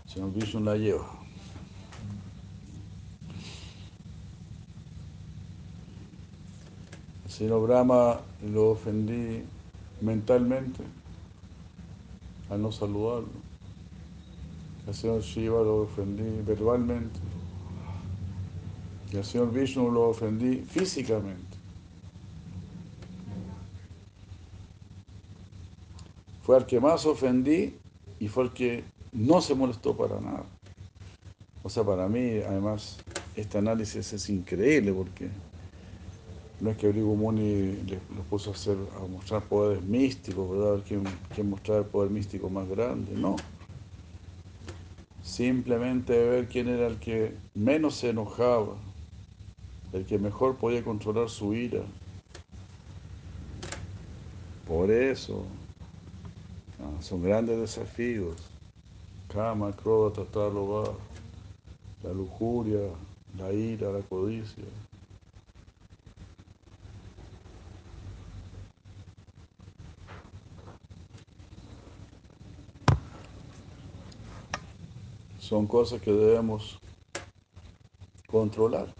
El 0.04 0.12
señor 0.12 0.32
Vishnu 0.34 0.60
la 0.60 0.76
lleva. 0.76 1.19
Señor 7.40 7.66
Brahma 7.66 8.20
lo 8.52 8.72
ofendí 8.72 9.42
mentalmente 10.02 10.82
al 12.50 12.60
no 12.60 12.70
saludarlo. 12.70 13.30
Al 14.86 14.94
señor 14.94 15.22
Shiva 15.22 15.62
lo 15.62 15.84
ofendí 15.84 16.42
verbalmente. 16.42 17.18
Y 19.10 19.16
al 19.16 19.24
señor 19.24 19.52
Vishnu 19.52 19.90
lo 19.90 20.10
ofendí 20.10 20.56
físicamente. 20.56 21.56
Fue 26.42 26.58
al 26.58 26.66
que 26.66 26.78
más 26.78 27.06
ofendí 27.06 27.74
y 28.18 28.28
fue 28.28 28.44
el 28.44 28.50
que 28.50 28.84
no 29.12 29.40
se 29.40 29.54
molestó 29.54 29.96
para 29.96 30.20
nada. 30.20 30.44
O 31.62 31.70
sea, 31.70 31.84
para 31.84 32.06
mí, 32.06 32.40
además, 32.46 32.98
este 33.34 33.56
análisis 33.56 34.12
es 34.12 34.28
increíble 34.28 34.92
porque 34.92 35.30
no 36.60 36.70
es 36.70 36.76
que 36.76 36.88
Brigu 36.88 37.16
Muni 37.16 37.76
los 38.14 38.26
puso 38.28 38.50
a, 38.50 38.52
hacer, 38.52 38.76
a 38.96 39.06
mostrar 39.06 39.42
poderes 39.42 39.82
místicos, 39.82 40.50
¿verdad? 40.50 40.68
A 40.68 40.72
ver 40.72 40.82
quién, 40.82 41.04
quién 41.34 41.48
mostraba 41.48 41.80
el 41.80 41.86
poder 41.86 42.10
místico 42.10 42.50
más 42.50 42.68
grande, 42.68 43.12
no. 43.14 43.36
Simplemente 45.22 46.12
ver 46.12 46.48
quién 46.48 46.68
era 46.68 46.86
el 46.86 46.98
que 46.98 47.34
menos 47.54 47.96
se 47.96 48.10
enojaba, 48.10 48.74
el 49.92 50.04
que 50.04 50.18
mejor 50.18 50.56
podía 50.56 50.84
controlar 50.84 51.30
su 51.30 51.54
ira. 51.54 51.82
Por 54.66 54.90
eso 54.90 55.44
ah, 56.80 57.02
son 57.02 57.22
grandes 57.22 57.58
desafíos. 57.58 58.36
Kama, 59.32 59.72
Kroda, 59.72 60.12
Tatalova, 60.12 60.92
la 62.02 62.12
lujuria, 62.12 62.80
la 63.38 63.52
ira, 63.52 63.90
la 63.90 64.00
codicia. 64.00 64.64
Son 75.50 75.66
cosas 75.66 76.00
que 76.00 76.12
debemos 76.12 76.78
controlar. 78.28 78.94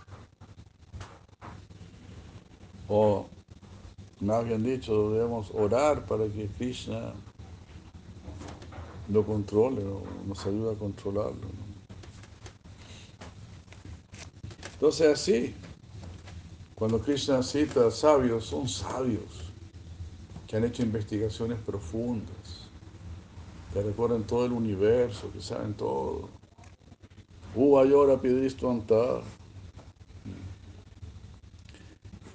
O, 2.88 3.26
más 4.20 4.44
bien 4.44 4.64
dicho, 4.64 5.12
debemos 5.12 5.52
orar 5.54 6.04
para 6.06 6.26
que 6.26 6.48
Krishna 6.48 7.12
lo 9.08 9.24
controle 9.24 9.84
o 9.84 10.02
nos 10.26 10.44
ayude 10.44 10.72
a 10.72 10.74
controlarlo. 10.76 11.46
Entonces 14.72 15.06
así, 15.06 15.54
cuando 16.74 16.98
Krishna 17.00 17.44
cita 17.44 17.92
sabios, 17.92 18.46
son 18.46 18.68
sabios 18.68 19.52
que 20.48 20.56
han 20.56 20.64
hecho 20.64 20.82
investigaciones 20.82 21.60
profundas, 21.60 22.66
que 23.72 23.80
recorren 23.80 24.24
todo 24.24 24.46
el 24.46 24.52
universo, 24.52 25.30
que 25.32 25.40
saben 25.40 25.74
todo. 25.74 26.39
Uvayora 27.54 28.16
pidisto 28.20 28.70
antar. 28.70 29.22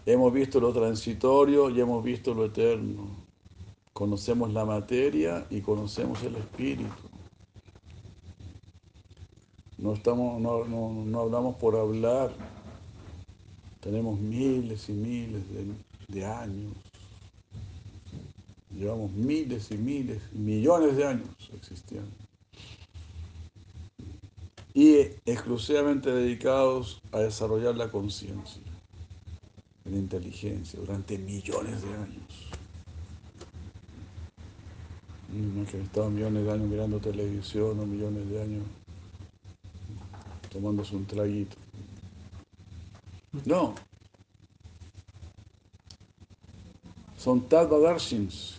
Hemos 0.05 0.33
visto 0.33 0.59
lo 0.59 0.73
transitorio 0.73 1.69
y 1.69 1.79
hemos 1.79 2.03
visto 2.03 2.33
lo 2.33 2.45
eterno. 2.45 3.07
Conocemos 3.93 4.51
la 4.51 4.65
materia 4.65 5.47
y 5.49 5.61
conocemos 5.61 6.21
el 6.23 6.35
espíritu. 6.35 6.91
No, 9.77 9.93
estamos, 9.93 10.41
no, 10.41 10.65
no, 10.65 11.05
no 11.05 11.19
hablamos 11.21 11.55
por 11.55 11.75
hablar. 11.75 12.31
Tenemos 13.79 14.19
miles 14.19 14.89
y 14.89 14.93
miles 14.93 15.43
de, 15.49 15.65
de 16.09 16.25
años. 16.25 16.73
Llevamos 18.69 19.11
miles 19.13 19.71
y 19.71 19.77
miles, 19.77 20.21
millones 20.33 20.97
de 20.97 21.05
años 21.05 21.29
existiendo. 21.55 22.24
Y 24.75 24.97
exclusivamente 25.25 26.11
dedicados 26.11 27.01
a 27.13 27.19
desarrollar 27.19 27.75
la 27.75 27.89
conciencia, 27.89 28.61
la 29.85 29.97
inteligencia, 29.97 30.77
durante 30.77 31.17
millones 31.17 31.81
de 31.81 31.93
años. 31.93 32.49
No 35.33 35.65
que 35.65 35.77
han 35.77 35.83
estado 35.83 36.09
millones 36.09 36.43
de 36.45 36.51
años 36.51 36.67
mirando 36.67 36.99
televisión 36.99 37.79
o 37.79 37.85
millones 37.85 38.29
de 38.29 38.41
años 38.41 38.63
tomándose 40.51 40.95
un 40.95 41.05
traguito. 41.05 41.57
No. 43.45 43.75
Son 47.17 47.41
Tadvadarshins. 47.47 48.57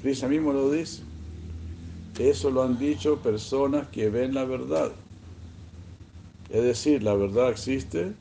Krishna 0.00 0.28
mismo 0.28 0.52
lo 0.52 0.70
dice. 0.70 1.05
Eso 2.18 2.50
lo 2.50 2.62
han 2.62 2.78
dicho 2.78 3.18
personas 3.18 3.88
que 3.88 4.08
ven 4.08 4.32
la 4.32 4.44
verdad. 4.44 4.92
Es 6.48 6.62
decir, 6.62 7.02
la 7.02 7.14
verdad 7.14 7.50
existe 7.50 8.14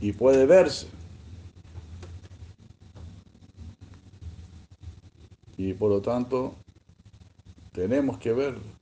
y 0.00 0.12
puede 0.12 0.46
verse. 0.46 0.86
Y 5.56 5.72
por 5.74 5.90
lo 5.90 6.00
tanto, 6.00 6.54
tenemos 7.72 8.18
que 8.18 8.32
verlo. 8.32 8.79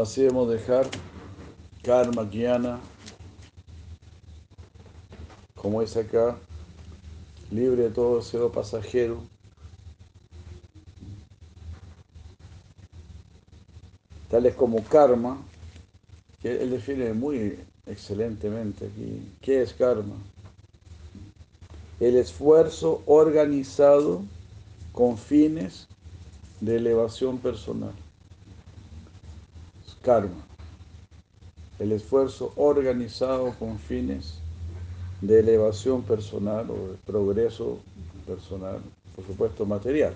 Así 0.00 0.22
debemos 0.22 0.48
dejar 0.48 0.88
karma, 1.82 2.24
jnana, 2.24 2.80
como 5.54 5.82
es 5.82 5.94
acá, 5.94 6.38
libre 7.50 7.82
de 7.82 7.90
todo 7.90 8.16
deseo 8.16 8.50
pasajero. 8.50 9.20
Tales 14.30 14.54
como 14.54 14.82
karma, 14.84 15.36
que 16.40 16.62
él 16.62 16.70
define 16.70 17.12
muy 17.12 17.58
excelentemente 17.84 18.86
aquí. 18.86 19.20
¿Qué 19.42 19.60
es 19.60 19.74
karma? 19.74 20.16
El 21.98 22.16
esfuerzo 22.16 23.02
organizado 23.04 24.22
con 24.92 25.18
fines 25.18 25.88
de 26.62 26.76
elevación 26.76 27.36
personal 27.36 27.92
karma, 30.02 30.46
el 31.78 31.92
esfuerzo 31.92 32.52
organizado 32.56 33.54
con 33.58 33.78
fines 33.78 34.38
de 35.20 35.40
elevación 35.40 36.02
personal 36.02 36.70
o 36.70 36.92
de 36.92 36.98
progreso 37.06 37.78
personal, 38.26 38.80
por 39.14 39.26
supuesto 39.26 39.66
material. 39.66 40.14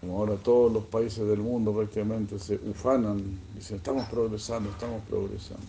Como 0.00 0.18
ahora 0.18 0.34
todos 0.36 0.72
los 0.72 0.84
países 0.84 1.26
del 1.26 1.38
mundo 1.38 1.72
prácticamente 1.72 2.38
se 2.38 2.56
ufanan, 2.68 3.22
dicen, 3.54 3.78
estamos 3.78 4.06
progresando, 4.08 4.70
estamos 4.70 5.02
progresando. 5.08 5.64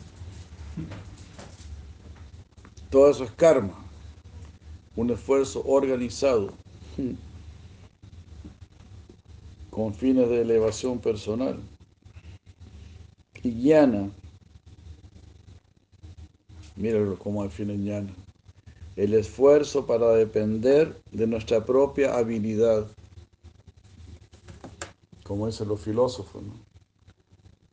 Todo 2.90 3.10
eso 3.10 3.24
es 3.24 3.32
karma, 3.32 3.76
un 4.96 5.10
esfuerzo 5.10 5.64
organizado 5.66 6.52
con 9.76 9.94
fines 9.94 10.30
de 10.30 10.42
elevación 10.42 11.00
personal. 11.00 11.60
Y 13.44 13.52
jnana, 13.52 14.10
míralo 16.78 17.20
cómo 17.20 17.44
define 17.44 17.76
jnana, 17.76 18.14
el 18.96 19.14
esfuerzo 19.14 19.86
para 19.86 20.12
depender 20.12 20.98
de 21.12 21.28
nuestra 21.28 21.66
propia 21.66 22.18
habilidad, 22.18 22.88
como 25.26 25.48
dicen 25.48 25.68
los 25.68 25.82
filósofos. 25.82 26.42
¿no? 26.42 26.54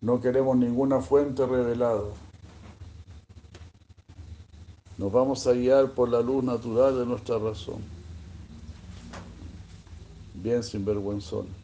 no 0.01 0.21
queremos 0.21 0.57
ninguna 0.57 1.01
fuente 1.01 1.47
revelada. 1.47 2.03
Nos 4.99 5.13
vamos 5.13 5.47
a 5.47 5.53
guiar 5.53 5.93
por 5.93 6.09
la 6.09 6.21
luz 6.21 6.43
natural 6.43 6.99
de 6.99 7.07
nuestra 7.07 7.39
razón. 7.39 7.81
Bien 10.35 10.65
sinvergüenzón. 10.65 11.62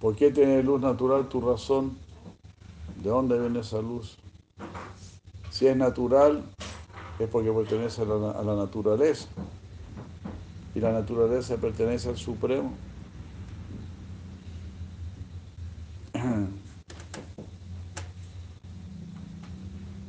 ¿Por 0.00 0.16
qué 0.16 0.30
tiene 0.30 0.62
luz 0.62 0.80
natural 0.80 1.28
tu 1.28 1.40
razón? 1.40 1.96
¿De 3.02 3.08
dónde 3.08 3.38
viene 3.38 3.60
esa 3.60 3.80
luz? 3.80 4.18
Si 5.50 5.66
es 5.66 5.76
natural, 5.76 6.44
es 7.18 7.28
porque 7.28 7.52
pertenece 7.52 8.02
a 8.02 8.04
la, 8.04 8.32
a 8.32 8.42
la 8.42 8.56
naturaleza. 8.56 9.28
Y 10.74 10.80
la 10.80 10.92
naturaleza 10.92 11.56
pertenece 11.56 12.08
al 12.08 12.16
Supremo. 12.16 12.72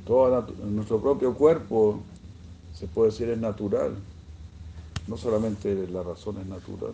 Todo 0.06 0.48
nuestro 0.66 1.00
propio 1.00 1.34
cuerpo, 1.34 2.00
se 2.74 2.88
puede 2.88 3.12
decir, 3.12 3.30
es 3.30 3.38
natural. 3.38 3.96
No 5.08 5.18
solamente 5.18 5.88
la 5.88 6.04
razón 6.04 6.40
es 6.40 6.48
natural. 6.48 6.94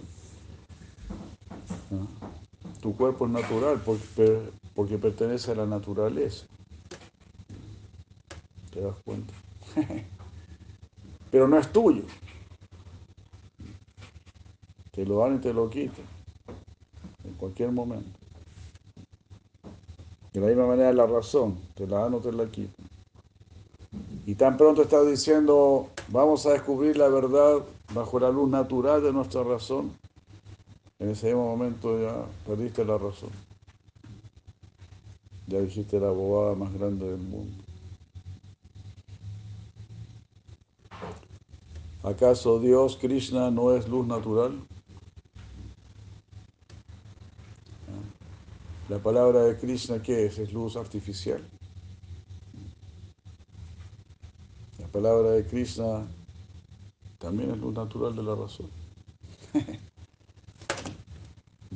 Tu 2.82 2.96
cuerpo 2.96 3.26
es 3.26 3.32
natural 3.32 3.82
porque, 3.86 4.40
porque 4.74 4.98
pertenece 4.98 5.52
a 5.52 5.56
la 5.56 5.66
naturaleza. 5.66 6.46
¿Te 8.74 8.82
das 8.82 8.96
cuenta? 9.04 9.34
Pero 11.32 11.48
no 11.48 11.58
es 11.58 11.72
tuyo. 11.72 12.04
Te 14.92 15.06
lo 15.06 15.20
dan 15.20 15.36
y 15.36 15.40
te 15.40 15.54
lo 15.54 15.70
quitan. 15.70 16.06
En 17.24 17.34
cualquier 17.34 17.72
momento. 17.72 18.20
De 20.34 20.40
la 20.40 20.48
misma 20.48 20.68
manera 20.68 20.94
la 20.94 21.08
razón, 21.08 21.58
te 21.76 21.88
la 21.88 22.00
dan 22.00 22.14
o 22.14 22.20
te 22.20 22.32
la 22.32 22.46
quitan. 22.46 22.86
Y 24.26 24.36
tan 24.36 24.58
pronto 24.58 24.84
estás 24.84 25.08
diciendo, 25.08 25.90
vamos 26.10 26.46
a 26.46 26.52
descubrir 26.52 26.98
la 26.98 27.08
verdad 27.08 27.60
bajo 27.94 28.20
la 28.20 28.30
luz 28.30 28.50
natural 28.50 29.02
de 29.02 29.12
nuestra 29.12 29.44
razón, 29.44 29.92
en 31.00 31.10
ese 31.10 31.28
mismo 31.28 31.45
momento 31.45 32.02
ya 32.02 32.26
perdiste 32.45 32.84
la 32.84 32.97
razón. 32.97 33.30
Ya 35.47 35.60
dijiste 35.62 36.00
la 36.00 36.10
bobada 36.10 36.56
más 36.56 36.72
grande 36.74 37.10
del 37.10 37.22
mundo. 37.22 37.64
¿Acaso 42.04 42.60
Dios, 42.60 42.97
Krishna, 42.97 43.50
no 43.50 43.76
es 43.76 43.88
luz 43.88 44.06
natural? 44.06 44.54
La 48.89 49.00
palabra 49.00 49.43
de 49.43 49.58
Krishna, 49.58 50.02
¿qué 50.02 50.26
es? 50.26 50.38
Es 50.38 50.52
luz 50.52 50.76
artificial. 50.76 51.43
La 54.80 54.88
palabra 54.88 55.32
de 55.32 55.45
Krishna 55.45 56.08
también 57.20 57.52
es 57.52 57.58
luz 57.58 57.74
natural 57.74 58.16
de 58.16 58.24
la 58.24 58.36
razón. 58.36 58.70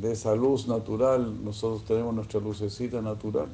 De 0.04 0.12
esa 0.12 0.36
luz 0.36 0.68
natural 0.68 1.46
nosotros 1.46 1.86
tenemos 1.86 2.14
nuestra 2.14 2.42
lucecita 2.42 3.02
natural. 3.02 3.48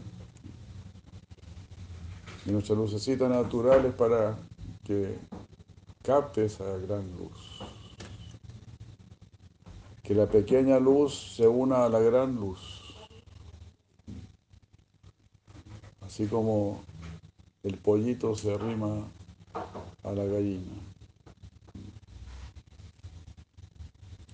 Y 2.43 2.49
nuestra 2.49 2.73
lucecita 2.73 3.29
natural 3.29 3.85
es 3.85 3.93
para 3.93 4.35
que 4.83 5.15
capte 6.01 6.45
esa 6.45 6.65
gran 6.79 7.07
luz. 7.19 7.59
Que 10.01 10.15
la 10.15 10.25
pequeña 10.25 10.79
luz 10.79 11.35
se 11.35 11.47
una 11.47 11.85
a 11.85 11.89
la 11.89 11.99
gran 11.99 12.33
luz. 12.33 12.57
Así 16.01 16.25
como 16.25 16.81
el 17.61 17.77
pollito 17.77 18.35
se 18.35 18.55
arrima 18.55 19.03
a 20.01 20.11
la 20.13 20.25
gallina. 20.25 20.71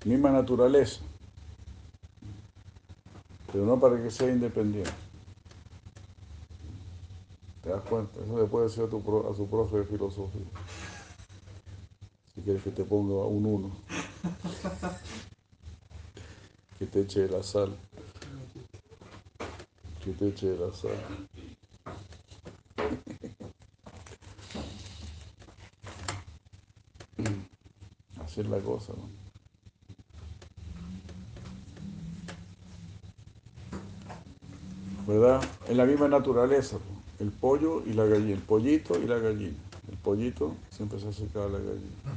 Misma 0.05 0.32
naturaleza, 0.32 1.01
pero 3.55 3.65
no 3.65 3.79
para 3.79 4.03
que 4.03 4.11
sea 4.11 4.29
independiente. 4.29 4.91
¿Te 7.63 7.69
das 7.69 7.81
cuenta? 7.83 8.19
Eso 8.19 8.37
le 8.37 8.47
puede 8.47 8.65
decir 8.65 8.83
a, 8.83 8.87
tu, 8.87 8.97
a 8.97 9.33
su 9.33 9.47
profe 9.47 9.77
de 9.77 9.85
filosofía. 9.85 10.45
Si 12.33 12.41
quieres 12.41 12.61
que 12.63 12.71
te 12.71 12.83
ponga 12.83 13.25
un 13.25 13.45
uno. 13.45 13.71
Que 16.77 16.85
te 16.85 16.99
eche 16.99 17.29
la 17.29 17.41
sal. 17.41 17.73
Que 20.03 20.11
te 20.11 20.27
eche 20.27 20.57
la 20.57 20.73
sal. 20.73 21.29
Así 28.21 28.41
es 28.41 28.47
la 28.47 28.59
cosa, 28.59 28.91
¿no? 28.91 29.24
¿Verdad? 35.07 35.43
Es 35.69 35.77
la 35.77 35.85
misma 35.85 36.07
naturaleza, 36.07 36.77
el 37.19 37.31
pollo 37.31 37.83
y 37.85 37.93
la 37.93 38.05
gallina, 38.05 38.33
el 38.33 38.41
pollito 38.41 38.99
y 38.99 39.05
la 39.05 39.19
gallina. 39.19 39.55
El 39.89 39.97
pollito 39.97 40.55
siempre 40.71 40.99
se 40.99 41.09
acerca 41.09 41.43
a 41.43 41.49
la 41.49 41.59
gallina. 41.59 42.15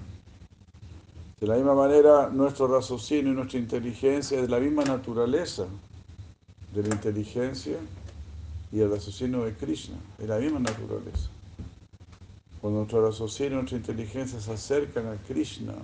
De 1.38 1.46
la 1.46 1.54
misma 1.56 1.74
manera, 1.74 2.30
nuestro 2.30 2.66
raciocinio 2.66 3.32
y 3.32 3.34
nuestra 3.34 3.58
inteligencia 3.58 4.40
es 4.40 4.48
la 4.48 4.58
misma 4.58 4.84
naturaleza 4.84 5.66
de 6.74 6.82
la 6.82 6.88
inteligencia 6.94 7.76
y 8.72 8.80
el 8.80 8.90
raciocinio 8.90 9.44
de 9.44 9.52
Krishna, 9.54 9.96
es 10.18 10.26
la 10.26 10.38
misma 10.38 10.58
naturaleza. 10.58 11.30
Cuando 12.60 12.80
nuestro 12.80 13.06
raciocinio 13.06 13.52
y 13.52 13.54
nuestra 13.56 13.78
inteligencia 13.78 14.40
se 14.40 14.52
acercan 14.52 15.06
a 15.06 15.16
Krishna, 15.28 15.74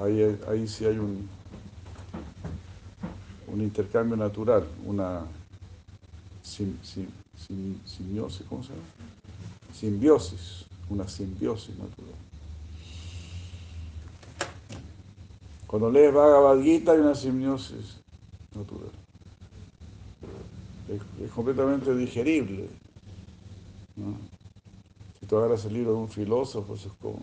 ahí, 0.00 0.38
ahí 0.48 0.68
sí 0.68 0.84
hay 0.84 0.98
un, 0.98 1.28
un 3.52 3.60
intercambio 3.60 4.16
natural, 4.16 4.66
una 4.86 5.26
sim- 6.42 6.78
sim- 6.82 7.12
sim- 7.36 7.78
simbiosis, 7.84 8.46
¿cómo 8.48 8.62
se 8.62 8.70
llama? 8.70 8.82
Simbiosis, 9.72 10.64
una 10.88 11.06
simbiosis 11.06 11.76
natural. 11.76 12.14
Cuando 15.66 15.90
lees 15.90 16.12
Bhagavad 16.12 16.62
Gita 16.62 16.92
hay 16.92 16.98
una 17.00 17.14
simbiosis 17.14 18.00
natural. 18.54 18.90
Es, 20.88 21.30
completamente 21.30 21.94
digerible. 21.94 22.68
Si 25.20 25.26
tú 25.26 25.36
agarras 25.36 25.64
el 25.66 25.74
libro 25.74 25.92
de 25.92 25.98
un 25.98 26.08
filósofo, 26.08 26.74
eso 26.74 26.88
es 26.88 26.94
como, 26.94 27.20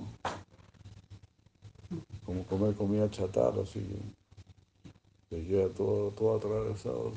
como 2.26 2.44
comer 2.46 2.76
comida 2.76 3.10
chatarra, 3.10 3.64
así 3.64 3.80
que 3.80 4.19
te 5.30 5.46
queda 5.46 5.70
todo, 5.70 6.12
todo 6.12 6.38
atravesado. 6.38 7.12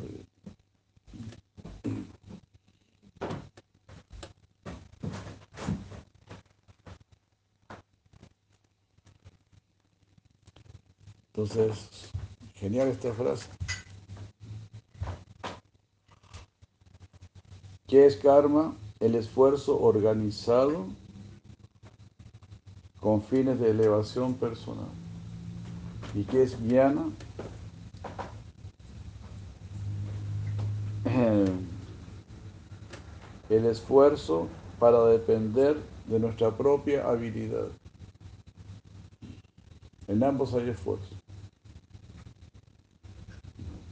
Entonces, 11.34 12.10
genial 12.54 12.88
esta 12.88 13.12
frase. 13.14 13.48
¿Qué 17.86 18.06
es 18.06 18.16
karma? 18.16 18.76
El 19.00 19.14
esfuerzo 19.14 19.80
organizado 19.80 20.86
con 23.00 23.22
fines 23.22 23.58
de 23.58 23.70
elevación 23.70 24.34
personal. 24.34 24.88
¿Y 26.14 26.24
qué 26.24 26.42
es 26.42 26.56
jnana? 26.56 27.06
El 33.52 33.66
esfuerzo 33.66 34.48
para 34.78 35.04
depender 35.04 35.76
de 36.06 36.18
nuestra 36.18 36.50
propia 36.56 37.06
habilidad. 37.06 37.68
En 40.08 40.24
ambos 40.24 40.54
hay 40.54 40.70
esfuerzo. 40.70 41.14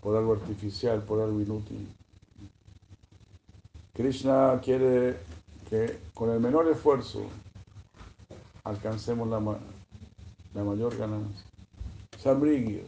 Por 0.02 0.16
algo 0.16 0.32
artificial, 0.32 1.02
por 1.02 1.20
algo 1.20 1.42
inútil. 1.42 1.86
Krishna 3.92 4.58
quiere 4.64 5.18
que 5.68 5.98
con 6.14 6.30
el 6.30 6.40
menor 6.40 6.66
esfuerzo 6.68 7.24
alcancemos 8.64 9.28
la, 9.28 9.40
ma- 9.40 9.58
la 10.54 10.64
mayor 10.64 10.96
ganancia. 10.96 11.44
Samrigya, 12.18 12.84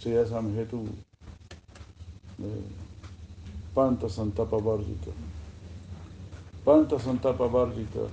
Shreya 0.00 0.26
Samhetu, 0.26 0.82
eh, 2.42 2.64
Panta 3.72 4.08
Santapa 4.08 4.56
Varjita. 4.56 5.12
Panta 6.70 7.00
Santapa 7.00 7.48
Varjita. 7.48 8.06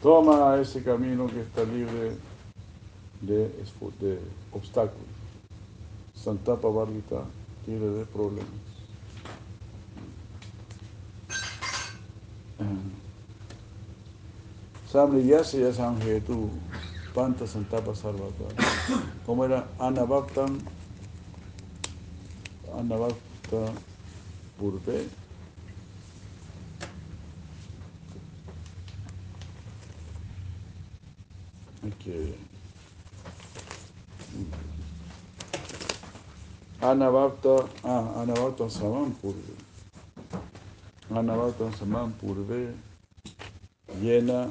Toma 0.00 0.56
ese 0.60 0.84
camino 0.84 1.26
que 1.26 1.40
está 1.40 1.64
libre 1.64 2.16
de, 3.20 4.20
obstáculos. 4.52 5.08
Santapa 6.14 6.68
Varjita, 6.68 7.24
libre 7.66 7.88
de 7.88 8.04
problemas. 8.04 8.62
Samriyasya 14.86 15.58
ya 15.58 15.72
samhetu, 15.74 16.50
panta 17.12 17.48
santapa 17.48 17.96
sarvata. 17.96 18.44
¿Cómo 19.26 19.44
era? 19.44 19.66
Anabhaktam, 19.80 20.60
Anabhakta 22.78 23.72
Purve. 24.56 25.21
Que... 31.90 32.34
Anabhakta, 36.80 37.68
ah, 37.84 38.22
Anabhakta 38.22 38.68
Samam 38.70 39.12
Purve. 39.12 39.54
Anabhakta 41.10 41.70
Samam 41.72 42.12
Purve. 42.12 42.74
Llena 44.00 44.50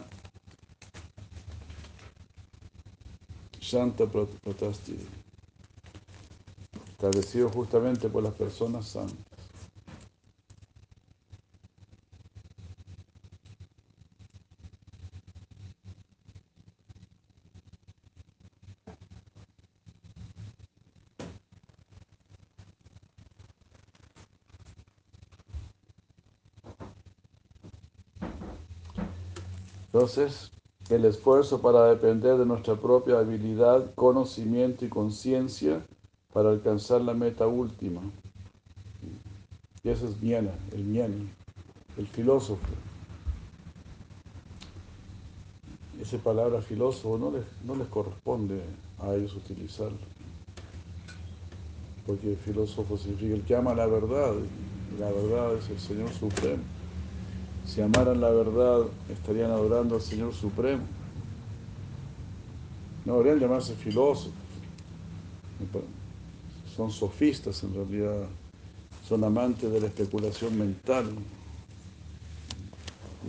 Shanta 3.60 4.06
Prat- 4.06 4.38
Pratasti, 4.44 4.98
establecido 6.92 7.50
justamente 7.50 8.10
por 8.10 8.24
las 8.24 8.34
personas 8.34 8.86
santas. 8.88 9.31
Entonces, 30.02 30.52
el 30.90 31.06
esfuerzo 31.06 31.62
para 31.62 31.86
depender 31.86 32.36
de 32.36 32.46
nuestra 32.48 32.74
propia 32.74 33.20
habilidad, 33.20 33.94
conocimiento 33.94 34.84
y 34.84 34.90
conciencia 34.90 35.86
para 36.34 36.50
alcanzar 36.50 37.02
la 37.02 37.14
meta 37.14 37.46
última. 37.46 38.02
Y 39.84 39.90
ese 39.90 40.08
es 40.08 40.20
Miena, 40.20 40.50
el 40.72 40.86
Miani, 40.86 41.30
el 42.00 42.08
filósofo. 42.08 42.66
Esa 46.02 46.18
palabra 46.18 46.64
filósofo 46.64 47.20
no 47.20 47.30
les, 47.30 47.46
no 47.64 47.76
les 47.76 47.88
corresponde 47.88 48.60
a 48.98 49.14
ellos 49.14 49.36
utilizarlo. 49.36 50.00
Porque 52.08 52.36
filósofo 52.44 52.98
significa 52.98 53.36
el 53.36 53.44
que 53.44 53.56
ama 53.56 53.76
la 53.76 53.86
verdad, 53.86 54.34
la 55.00 55.12
verdad 55.12 55.58
es 55.58 55.70
el 55.70 55.80
Señor 55.80 56.10
Supremo. 56.10 56.81
Si 57.66 57.82
amaran 57.82 58.20
la 58.20 58.30
verdad, 58.30 58.88
estarían 59.10 59.52
adorando 59.52 59.96
al 59.96 60.02
Señor 60.02 60.34
Supremo. 60.34 60.84
No 63.06 63.18
deberían 63.18 63.40
llamarse 63.40 63.76
filósofos. 63.76 64.34
Son 66.76 66.92
sofistas 66.92 67.64
en 67.64 67.74
realidad. 67.74 68.28
Son 69.08 69.24
amantes 69.24 69.72
de 69.72 69.80
la 69.80 69.88
especulación 69.88 70.58
mental. 70.58 71.10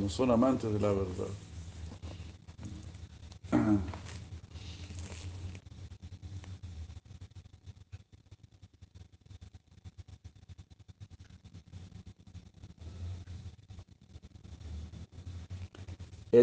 No 0.00 0.08
son 0.08 0.30
amantes 0.30 0.72
de 0.72 0.80
la 0.80 0.92
verdad. 0.92 1.28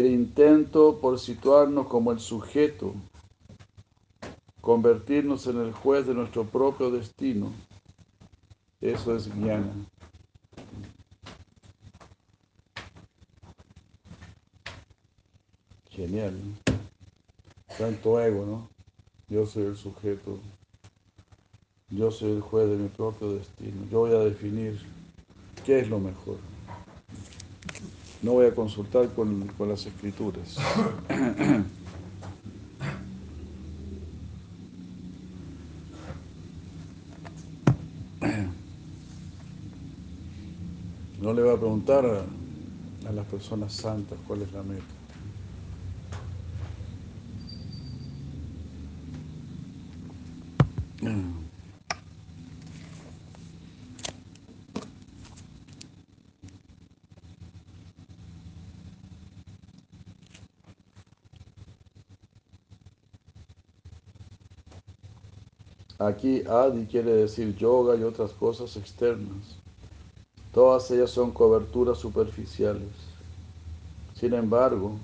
El 0.00 0.06
intento 0.06 0.98
por 0.98 1.18
situarnos 1.18 1.86
como 1.86 2.10
el 2.10 2.20
sujeto, 2.20 2.94
convertirnos 4.62 5.46
en 5.46 5.60
el 5.60 5.72
juez 5.74 6.06
de 6.06 6.14
nuestro 6.14 6.44
propio 6.44 6.90
destino, 6.90 7.52
eso 8.80 9.14
es 9.14 9.30
guiana. 9.34 9.74
Genial. 15.90 16.34
Tanto 17.76 18.18
ego, 18.22 18.46
¿no? 18.46 18.70
Yo 19.28 19.44
soy 19.44 19.64
el 19.64 19.76
sujeto. 19.76 20.38
Yo 21.90 22.10
soy 22.10 22.32
el 22.32 22.40
juez 22.40 22.70
de 22.70 22.76
mi 22.76 22.88
propio 22.88 23.34
destino. 23.34 23.86
Yo 23.90 23.98
voy 23.98 24.12
a 24.12 24.20
definir 24.20 24.80
qué 25.66 25.80
es 25.80 25.90
lo 25.90 25.98
mejor. 25.98 26.38
No 28.22 28.32
voy 28.32 28.46
a 28.46 28.54
consultar 28.54 29.08
con, 29.14 29.48
con 29.56 29.68
las 29.68 29.86
escrituras. 29.86 30.56
No 41.20 41.34
le 41.34 41.42
va 41.42 41.52
a 41.52 41.56
preguntar 41.56 42.04
a, 42.06 43.08
a 43.08 43.12
las 43.12 43.26
personas 43.26 43.72
santas 43.74 44.18
cuál 44.26 44.42
es 44.42 44.52
la 44.52 44.62
meta. 44.62 44.99
Aquí 66.10 66.42
Adi 66.46 66.86
quiere 66.86 67.12
decir 67.12 67.56
yoga 67.56 67.94
y 67.94 68.02
otras 68.02 68.32
cosas 68.32 68.76
externas. 68.76 69.56
Todas 70.52 70.90
ellas 70.90 71.10
son 71.10 71.30
coberturas 71.30 71.98
superficiales. 71.98 72.88
Sin 74.14 74.34
embargo, 74.34 74.96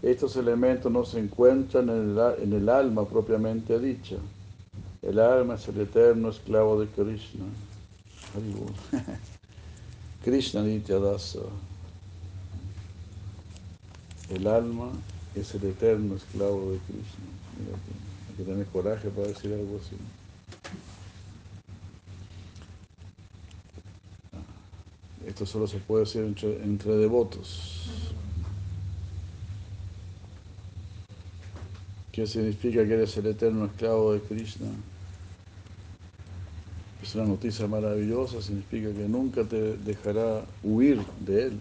estos 0.00 0.36
elementos 0.36 0.92
no 0.92 1.04
se 1.04 1.18
encuentran 1.18 1.88
en 1.88 2.52
el, 2.52 2.68
alma 2.68 3.04
propiamente 3.04 3.80
dicha. 3.80 4.16
El 5.02 5.18
alma 5.18 5.54
es 5.56 5.66
el 5.66 5.80
eterno 5.80 6.28
esclavo 6.28 6.80
de 6.80 6.86
Krishna. 6.86 7.44
Krishna 10.24 10.62
Nityadasa. 10.62 11.40
El 14.30 14.46
alma 14.46 14.90
es 15.34 15.52
el 15.54 15.64
eterno 15.64 16.14
esclavo 16.14 16.70
de 16.70 16.78
Krishna. 16.78 18.05
Que 18.36 18.42
tener 18.44 18.66
coraje 18.66 19.08
para 19.08 19.28
decir 19.28 19.52
algo 19.52 19.80
así. 19.82 19.96
Esto 25.26 25.46
solo 25.46 25.66
se 25.66 25.78
puede 25.78 26.04
decir 26.04 26.22
entre, 26.22 26.62
entre 26.62 26.96
devotos. 26.96 28.02
¿Qué 32.12 32.26
significa 32.26 32.86
que 32.86 32.94
eres 32.94 33.16
el 33.18 33.26
eterno 33.26 33.66
esclavo 33.66 34.14
de 34.14 34.20
Krishna? 34.20 34.68
Es 37.02 37.14
una 37.14 37.24
noticia 37.24 37.66
maravillosa, 37.66 38.40
significa 38.40 38.90
que 38.92 39.08
nunca 39.08 39.44
te 39.44 39.76
dejará 39.76 40.46
huir 40.62 41.04
de 41.20 41.48
él. 41.48 41.60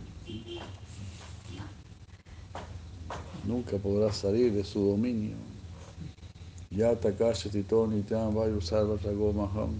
Nunca 3.46 3.78
podrás 3.78 4.16
salir 4.18 4.54
de 4.54 4.64
su 4.64 4.80
dominio. 4.80 5.55
Ya 6.76 6.94
takashati 6.94 7.64
toni 7.64 8.04
tam 8.04 8.36
vayu 8.36 8.60
sarva 8.62 9.00
maham. 9.34 9.72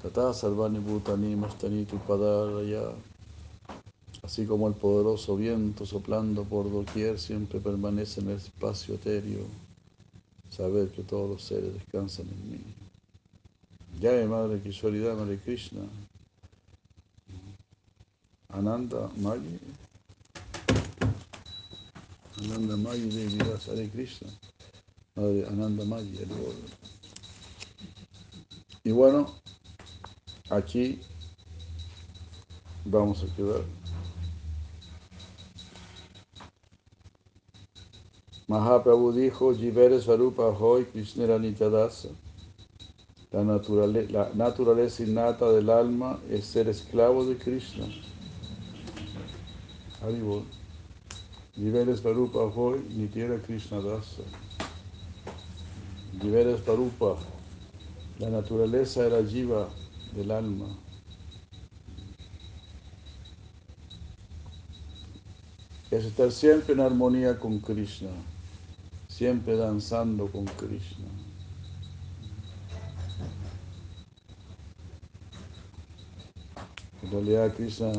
Tata 0.00 0.32
sarvani 0.32 0.78
bhutani 0.78 1.34
mastani 1.34 1.84
tu 1.84 1.98
padaraya. 2.06 2.94
Así 4.22 4.46
como 4.46 4.68
el 4.68 4.74
poderoso 4.74 5.36
viento 5.36 5.84
soplando 5.84 6.44
por 6.44 6.70
doquier 6.70 7.18
siempre 7.18 7.58
permanece 7.58 8.20
en 8.20 8.28
el 8.28 8.36
espacio 8.36 8.94
etéreo. 8.94 9.44
Saber 10.50 10.88
que 10.90 11.02
todos 11.02 11.30
los 11.30 11.42
seres 11.42 11.74
descansan 11.74 12.26
en 12.26 12.52
mí. 12.52 12.60
Jai 14.00 14.24
Madre 14.28 14.60
Kishorida, 14.60 15.16
Madre 15.16 15.38
Krishna. 15.38 15.80
Ananda 18.50 19.10
Magi. 19.16 19.58
Ananda 22.44 22.76
Magi 22.76 23.08
de 23.08 23.42
Hare 23.66 23.88
Krishna. 23.88 24.28
Ananda 25.18 25.84
Lord. 25.84 26.54
Y 28.84 28.92
bueno, 28.92 29.34
aquí 30.48 31.00
vamos 32.84 33.24
a 33.24 33.34
quedar. 33.34 33.62
Mahaprabhu 38.46 39.12
dijo, 39.12 39.54
Jivere 39.54 40.00
Swarupa 40.00 40.44
Hoy 40.44 40.84
Krishnera 40.84 41.38
Nityadasa. 41.38 42.10
La, 43.32 43.42
la 43.42 44.30
naturaleza 44.34 45.02
innata 45.02 45.50
del 45.50 45.68
alma 45.68 46.18
es 46.30 46.46
ser 46.46 46.68
esclavo 46.68 47.26
de 47.26 47.36
Krishna. 47.36 47.86
Haribol. 50.00 50.44
Jivere 51.56 51.94
Hoy 52.54 52.86
Nityera 52.88 53.42
Krishna 53.42 53.80
Dasa. 53.80 54.22
Jivere 56.16 56.56
Swarupa. 56.58 57.16
La 58.18 58.30
naturaleza 58.30 59.06
era 59.06 59.22
jiva 59.24 59.68
del 60.14 60.30
alma. 60.30 60.66
Es 65.90 66.04
estar 66.04 66.32
siempre 66.32 66.74
en 66.74 66.80
armonía 66.80 67.38
con 67.38 67.60
Krishna, 67.60 68.10
siempre 69.06 69.56
danzando 69.56 70.26
con 70.32 70.44
Krishna. 70.46 71.06
En 77.02 77.10
realidad 77.10 77.44
a 77.44 77.54
Krishna 77.54 77.92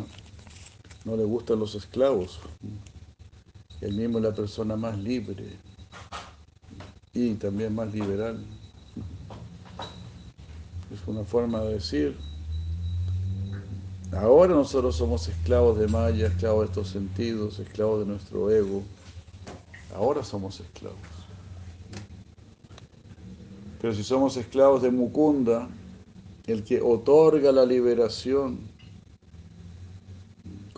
no 1.06 1.16
le 1.16 1.24
gustan 1.24 1.60
los 1.60 1.76
esclavos. 1.76 2.40
Él 3.82 3.94
mismo 3.94 4.18
es 4.18 4.24
la 4.26 4.34
persona 4.34 4.76
más 4.76 4.98
libre 4.98 5.69
y 7.28 7.36
también 7.36 7.76
más 7.76 7.94
liberal. 7.94 8.44
Es 10.94 11.08
una 11.08 11.24
forma 11.24 11.62
de 11.62 11.74
decir, 11.74 12.18
ahora 14.12 14.54
nosotros 14.54 14.96
somos 14.96 15.28
esclavos 15.28 15.78
de 15.78 15.88
Maya, 15.88 16.28
esclavos 16.28 16.62
de 16.62 16.66
estos 16.68 16.90
sentidos, 16.90 17.60
esclavos 17.60 18.00
de 18.00 18.06
nuestro 18.06 18.50
ego. 18.50 18.84
Ahora 19.96 20.24
somos 20.24 20.60
esclavos. 20.60 20.98
Pero 23.82 23.94
si 23.94 24.04
somos 24.04 24.36
esclavos 24.38 24.82
de 24.82 24.92
Mukunda, 24.92 25.70
el 26.48 26.64
que 26.64 26.82
otorga 26.82 27.52
la 27.52 27.66
liberación, 27.66 28.60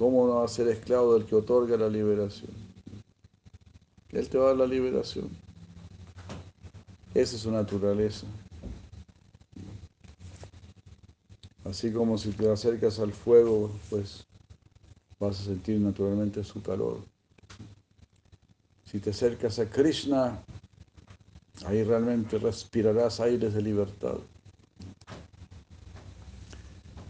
¿Cómo 0.01 0.25
no 0.25 0.37
va 0.37 0.45
a 0.45 0.47
ser 0.47 0.67
esclavo 0.67 1.13
del 1.13 1.27
que 1.27 1.35
otorga 1.35 1.77
la 1.77 1.87
liberación? 1.87 2.49
Él 4.09 4.27
te 4.29 4.39
va 4.39 4.45
a 4.45 4.47
dar 4.47 4.57
la 4.57 4.65
liberación. 4.65 5.29
Esa 7.14 7.36
es 7.36 7.41
su 7.41 7.51
naturaleza. 7.51 8.26
Así 11.66 11.91
como 11.91 12.18
si 12.18 12.32
te 12.32 12.49
acercas 12.49 12.99
al 12.99 13.12
fuego, 13.12 13.70
pues 13.89 14.26
vas 15.20 15.39
a 15.41 15.43
sentir 15.43 15.80
naturalmente 15.80 16.43
su 16.43 16.62
calor. 16.62 16.99
Si 18.86 18.99
te 18.99 19.12
acercas 19.12 19.59
a 19.59 19.70
Krishna, 19.70 20.41
ahí 21.66 21.84
realmente 21.84 22.38
respirarás 22.39 23.20
aires 23.20 23.53
de 23.53 23.62
libertad. 23.62 24.16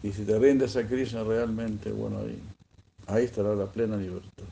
Y 0.03 0.11
si 0.11 0.23
te 0.25 0.37
rindes 0.37 0.75
a 0.75 0.87
Krishna 0.87 1.23
realmente, 1.23 1.91
bueno, 1.91 2.19
ahí, 2.19 2.39
ahí 3.07 3.25
estará 3.25 3.55
la 3.55 3.65
plena 3.65 3.97
libertad. 3.97 4.45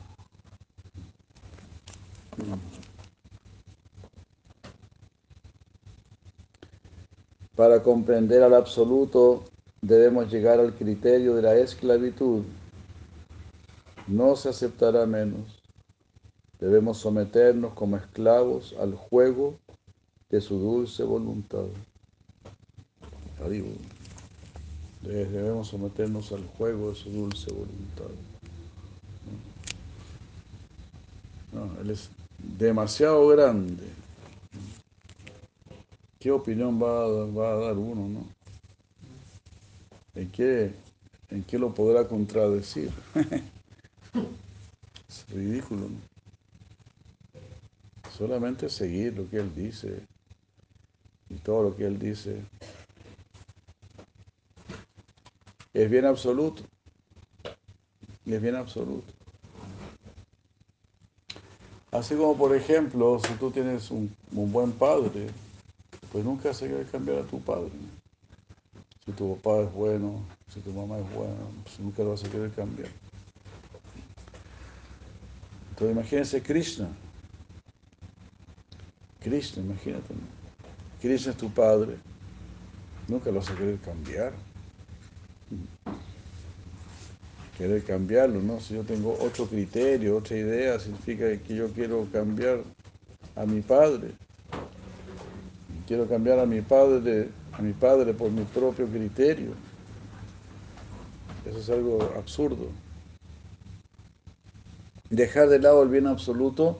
Para 7.60 7.82
comprender 7.82 8.42
al 8.42 8.54
absoluto 8.54 9.44
debemos 9.82 10.32
llegar 10.32 10.58
al 10.60 10.72
criterio 10.72 11.34
de 11.34 11.42
la 11.42 11.54
esclavitud. 11.56 12.42
No 14.06 14.34
se 14.34 14.48
aceptará 14.48 15.04
menos. 15.04 15.62
Debemos 16.58 16.96
someternos 16.96 17.74
como 17.74 17.98
esclavos 17.98 18.74
al 18.80 18.94
juego 18.94 19.58
de 20.30 20.40
su 20.40 20.58
dulce 20.58 21.02
voluntad. 21.02 21.66
Debemos 25.02 25.68
someternos 25.68 26.32
al 26.32 26.46
juego 26.56 26.88
de 26.88 26.94
su 26.94 27.10
dulce 27.10 27.52
voluntad. 27.52 28.14
No, 31.52 31.78
él 31.82 31.90
es 31.90 32.08
demasiado 32.38 33.28
grande. 33.28 33.99
¿Qué 36.20 36.30
opinión 36.30 36.78
va 36.78 37.50
a, 37.50 37.56
dar 37.56 37.78
uno, 37.78 38.06
no? 38.06 38.26
¿En 40.14 40.30
qué, 40.30 40.70
¿En 41.30 41.42
qué 41.44 41.58
lo 41.58 41.72
podrá 41.72 42.06
contradecir? 42.06 42.90
es 45.08 45.26
ridículo. 45.30 45.88
Solamente 48.12 48.68
seguir 48.68 49.16
lo 49.16 49.30
que 49.30 49.38
él 49.38 49.54
dice 49.54 50.02
y 51.30 51.36
todo 51.36 51.62
lo 51.62 51.76
que 51.76 51.86
él 51.86 51.98
dice 51.98 52.42
es 55.72 55.90
bien 55.90 56.04
absoluto. 56.04 56.64
Es 58.26 58.42
bien 58.42 58.56
absoluto. 58.56 59.10
Así 61.90 62.14
como, 62.14 62.36
por 62.36 62.54
ejemplo, 62.54 63.18
si 63.26 63.32
tú 63.36 63.50
tienes 63.50 63.90
un 63.90 64.14
buen 64.30 64.72
padre, 64.72 65.30
pues 66.12 66.24
nunca 66.24 66.52
se 66.52 66.68
debe 66.68 66.84
cambiar 66.84 67.18
a 67.18 67.22
tu 67.22 67.40
padre. 67.40 67.70
Si 69.04 69.12
tu 69.12 69.36
papá 69.36 69.62
es 69.62 69.72
bueno, 69.72 70.22
si 70.52 70.60
tu 70.60 70.72
mamá 70.72 70.98
es 70.98 71.14
buena, 71.14 71.34
pues 71.64 71.78
nunca 71.80 72.02
lo 72.02 72.10
vas 72.10 72.24
a 72.24 72.28
querer 72.28 72.50
cambiar. 72.50 72.90
Entonces 75.70 75.96
imagínense 75.96 76.42
Krishna. 76.42 76.88
Krishna, 79.20 79.62
imagínate. 79.62 80.14
Krishna 81.00 81.32
es 81.32 81.38
tu 81.38 81.50
padre. 81.50 81.96
Nunca 83.08 83.30
lo 83.30 83.40
vas 83.40 83.50
a 83.50 83.54
querer 83.54 83.78
cambiar. 83.78 84.32
Querer 87.56 87.84
cambiarlo, 87.84 88.40
¿no? 88.40 88.60
Si 88.60 88.74
yo 88.74 88.82
tengo 88.84 89.16
otro 89.20 89.46
criterio, 89.46 90.16
otra 90.16 90.36
idea, 90.36 90.78
significa 90.80 91.24
que 91.38 91.54
yo 91.54 91.68
quiero 91.72 92.06
cambiar 92.12 92.62
a 93.36 93.44
mi 93.44 93.60
padre. 93.60 94.12
Quiero 95.90 96.06
cambiar 96.06 96.38
a 96.38 96.46
mi 96.46 96.60
padre, 96.60 97.30
a 97.52 97.60
mi 97.60 97.72
padre 97.72 98.14
por 98.14 98.30
mi 98.30 98.44
propio 98.44 98.86
criterio. 98.86 99.54
Eso 101.44 101.58
es 101.58 101.68
algo 101.68 102.00
absurdo. 102.16 102.68
Dejar 105.08 105.48
de 105.48 105.58
lado 105.58 105.82
el 105.82 105.88
bien 105.88 106.06
absoluto 106.06 106.78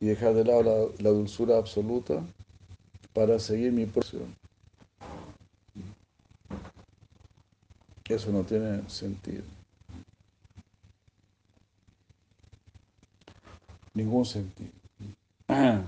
y 0.00 0.06
dejar 0.06 0.32
de 0.32 0.46
lado 0.46 0.94
la, 0.98 1.10
dulzura 1.10 1.58
absoluta 1.58 2.22
para 3.12 3.38
seguir 3.38 3.70
mi 3.70 3.84
propio. 3.84 4.20
Eso 8.08 8.32
no 8.32 8.44
tiene 8.44 8.88
sentido. 8.88 9.42
Ningún 13.92 14.24
sentido. 14.24 14.72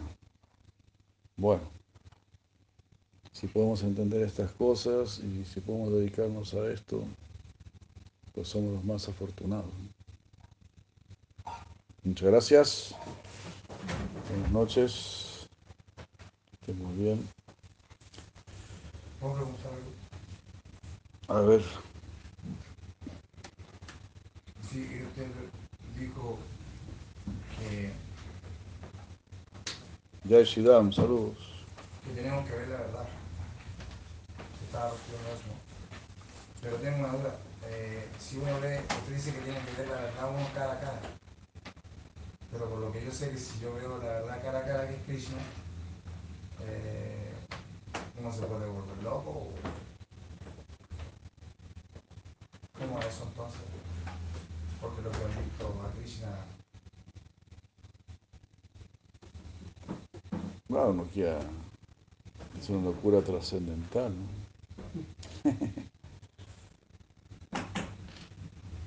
Bueno, 1.37 1.74
si 3.35 3.47
podemos 3.49 3.83
entender 3.83 4.23
estas 4.23 4.51
cosas 4.53 5.19
y 5.19 5.45
si 5.45 5.61
podemos 5.61 5.93
dedicarnos 5.93 6.55
a 6.55 6.67
esto, 6.73 7.03
pues 8.33 8.49
somos 8.49 8.73
los 8.75 8.85
más 8.85 9.09
afortunados. 9.09 9.67
Muchas 12.05 12.29
gracias. 12.31 12.95
Buenas 14.31 14.51
noches. 14.53 15.47
Que 16.65 16.73
estén 16.73 16.87
muy 16.87 16.95
bien. 17.05 17.29
A 21.29 21.41
ver, 21.41 21.63
Sí, 24.71 24.81
usted 25.09 25.27
dijo 25.99 26.37
que, 27.59 27.91
Jai 30.29 30.45
Shidam, 30.45 30.93
saludos. 30.93 31.37
que 32.05 32.11
tenemos 32.21 32.45
que 32.49 32.57
ver 32.57 32.69
la 32.69 32.77
verdad. 32.79 33.09
Pero 36.63 36.77
tengo 36.79 36.99
una 36.99 37.13
duda. 37.13 37.37
Eh, 37.69 38.09
si 38.19 38.39
uno 38.39 38.61
ve, 38.61 38.81
usted 38.81 39.15
dice 39.15 39.33
que 39.33 39.41
tiene 39.41 39.61
que 39.61 39.83
ver 39.83 39.89
la 39.89 40.03
verdad 40.03 40.31
uno 40.31 40.49
cara 40.53 40.73
a 40.73 40.81
cara. 40.81 41.01
Pero 42.51 42.69
por 42.69 42.79
lo 42.81 42.93
que 42.93 43.05
yo 43.05 43.13
sé 43.13 43.31
que 43.31 43.39
si 43.39 43.61
yo 43.61 43.73
veo 43.75 43.99
la 43.99 44.21
verdad 44.21 44.43
cara 44.43 44.59
a 44.59 44.65
cara 44.65 44.89
que 44.89 44.95
es 44.95 45.03
Krishna, 45.03 45.39
eh, 46.67 47.33
uno 48.19 48.33
se 48.33 48.43
puede 48.43 48.67
volver 48.67 49.03
loco. 49.05 49.49
¿Cómo 52.79 52.99
es 52.99 53.07
eso 53.07 53.25
entonces? 53.29 53.61
Porque 54.81 55.03
lo 55.03 55.11
que 55.11 55.25
han 55.25 55.45
visto 55.45 55.67
a 55.67 55.93
Krishna 56.01 56.29
Bueno, 60.69 61.07
quiera. 61.13 61.39
Es 62.59 62.69
una 62.69 62.87
locura 62.87 63.21
trascendental, 63.21 64.11
¿no? 64.11 64.44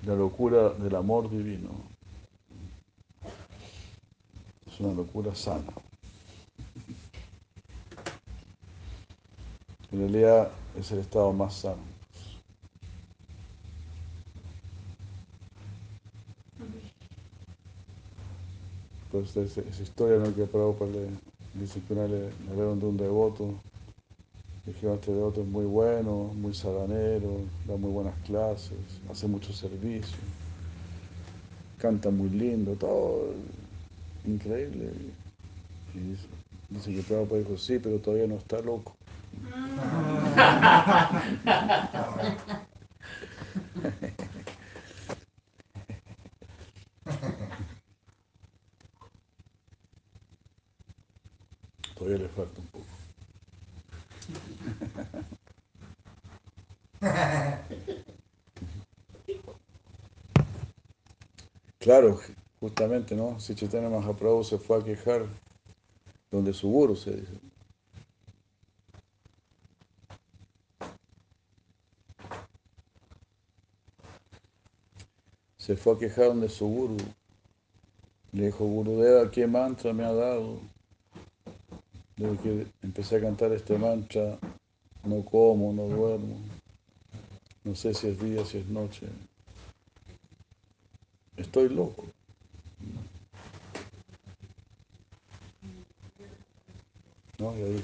La 0.07 0.15
locura 0.15 0.69
del 0.69 0.95
amor 0.95 1.29
divino. 1.29 1.69
Es 4.65 4.79
una 4.79 4.93
locura 4.93 5.35
sana. 5.35 5.73
En 9.91 9.99
realidad 9.99 10.49
es 10.79 10.89
el 10.93 10.99
estado 10.99 11.33
más 11.33 11.55
sano. 11.55 11.81
Pues 19.11 19.35
esa, 19.35 19.61
historia 19.83 20.19
¿no? 20.19 20.33
que 20.33 20.45
Prabhupada 20.45 20.89
le 20.91 21.09
dice 21.55 21.81
que 21.85 21.93
una 21.93 22.07
le, 22.07 22.29
le 22.29 22.55
de 22.55 22.85
un 22.85 22.95
devoto. 22.95 23.55
Dijeron, 24.67 24.95
este 24.95 25.13
devoto 25.13 25.41
es 25.41 25.47
muy 25.47 25.63
bueno, 25.63 26.33
muy 26.35 26.53
sabanero, 26.53 27.39
da 27.65 27.77
muy 27.77 27.89
buenas 27.89 28.15
clases, 28.25 28.77
hace 29.09 29.25
mucho 29.25 29.53
servicio, 29.53 30.17
canta 31.77 32.09
muy 32.09 32.29
lindo, 32.29 32.73
todo 32.73 33.33
increíble. 34.25 34.91
Y 35.93 35.99
dice, 35.99 36.27
dice 36.69 36.93
que 36.93 37.01
Prabhupada 37.01 37.39
dijo, 37.39 37.57
sí, 37.57 37.79
pero 37.81 37.97
todavía 37.99 38.27
no 38.27 38.35
está 38.35 38.59
loco. 38.59 38.93
Todavía 51.97 52.17
le 52.17 52.27
falta 52.27 52.59
un 52.59 52.67
poco. 52.67 52.85
Claro, 61.99 62.19
justamente, 62.59 63.15
¿no? 63.15 63.39
Si 63.39 63.55
Chaitanya 63.55 63.89
Mahaprabhu 63.89 64.43
se 64.43 64.59
fue 64.59 64.77
a 64.77 64.83
quejar 64.83 65.25
donde 66.29 66.53
su 66.53 66.69
guru 66.69 66.95
se 66.95 67.09
dice. 67.09 67.33
se 75.57 75.75
fue 75.75 75.95
a 75.95 75.97
quejar 75.97 76.35
de 76.35 76.49
su 76.49 76.67
guru. 76.67 76.97
Le 78.31 78.45
dijo, 78.45 78.63
Gurudeva, 78.63 79.31
¿qué 79.31 79.47
mantra 79.47 79.91
me 79.91 80.05
ha 80.05 80.13
dado? 80.13 80.59
Desde 82.15 82.37
que 82.37 82.67
empecé 82.83 83.15
a 83.15 83.21
cantar 83.21 83.51
este 83.53 83.75
mantra, 83.75 84.37
no 85.03 85.25
como, 85.25 85.73
no 85.73 85.87
duermo. 85.87 86.37
No 87.63 87.75
sé 87.75 87.95
si 87.95 88.07
es 88.07 88.19
día, 88.19 88.45
si 88.45 88.59
es 88.59 88.67
noche. 88.67 89.07
Estoy 91.57 91.75
loco. 91.75 92.05
¿No? 97.39 97.57
Y 97.57 97.61
ahí, 97.63 97.83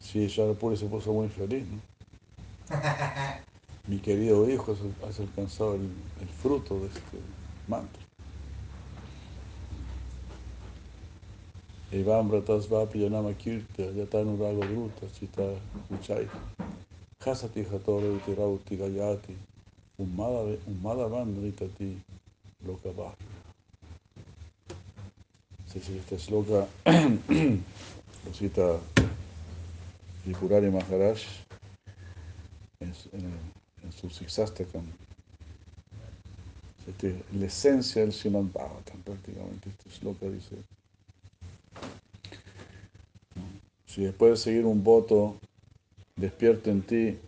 sí, 0.00 0.26
Sharapuri 0.26 0.78
se 0.78 0.86
puso 0.86 1.12
muy 1.12 1.28
feliz, 1.28 1.66
¿no? 1.68 1.80
Mi 3.86 3.98
querido 3.98 4.48
hijo, 4.48 4.74
has, 5.06 5.20
alcanzado 5.20 5.74
el, 5.74 5.82
el 6.22 6.28
fruto 6.40 6.80
de 6.80 6.86
este 6.86 7.18
mantra. 7.68 8.02
Evam 11.92 12.30
Vratas 12.30 12.66
Vapi 12.66 13.00
Yanama 13.00 13.34
Kirtya 13.34 13.90
Yatanurago 13.92 14.64
Druta 14.64 15.06
Chita 15.12 15.42
Uchai 15.90 16.26
Hasati 17.20 17.62
Hatoro 17.62 18.18
Tirauti 18.24 18.76
Gayati 18.78 19.53
Es 25.66 25.74
decir, 25.74 25.96
este 25.96 26.18
sloka 26.18 26.66
lo 28.26 28.34
cita 28.34 28.78
Tripurari 30.24 30.70
Maharaj 30.70 31.18
en, 32.80 32.94
su- 32.94 33.10
en, 33.12 33.92
su 33.92 34.08
Siksastakam. 34.10 34.84
Este, 36.86 37.22
la 37.32 37.46
esencia 37.46 38.02
del 38.02 38.12
Srimad 38.12 38.44
Bhagavatam 38.52 39.00
prácticamente. 39.02 39.68
Este 39.70 39.90
sloka 39.90 40.26
dice. 40.26 40.56
Si 43.86 44.02
después 44.02 44.32
de 44.32 44.36
seguir 44.36 44.64
un 44.66 44.82
voto 44.82 45.36
despierta 46.16 46.70
en 46.70 46.82
ti 46.82 47.18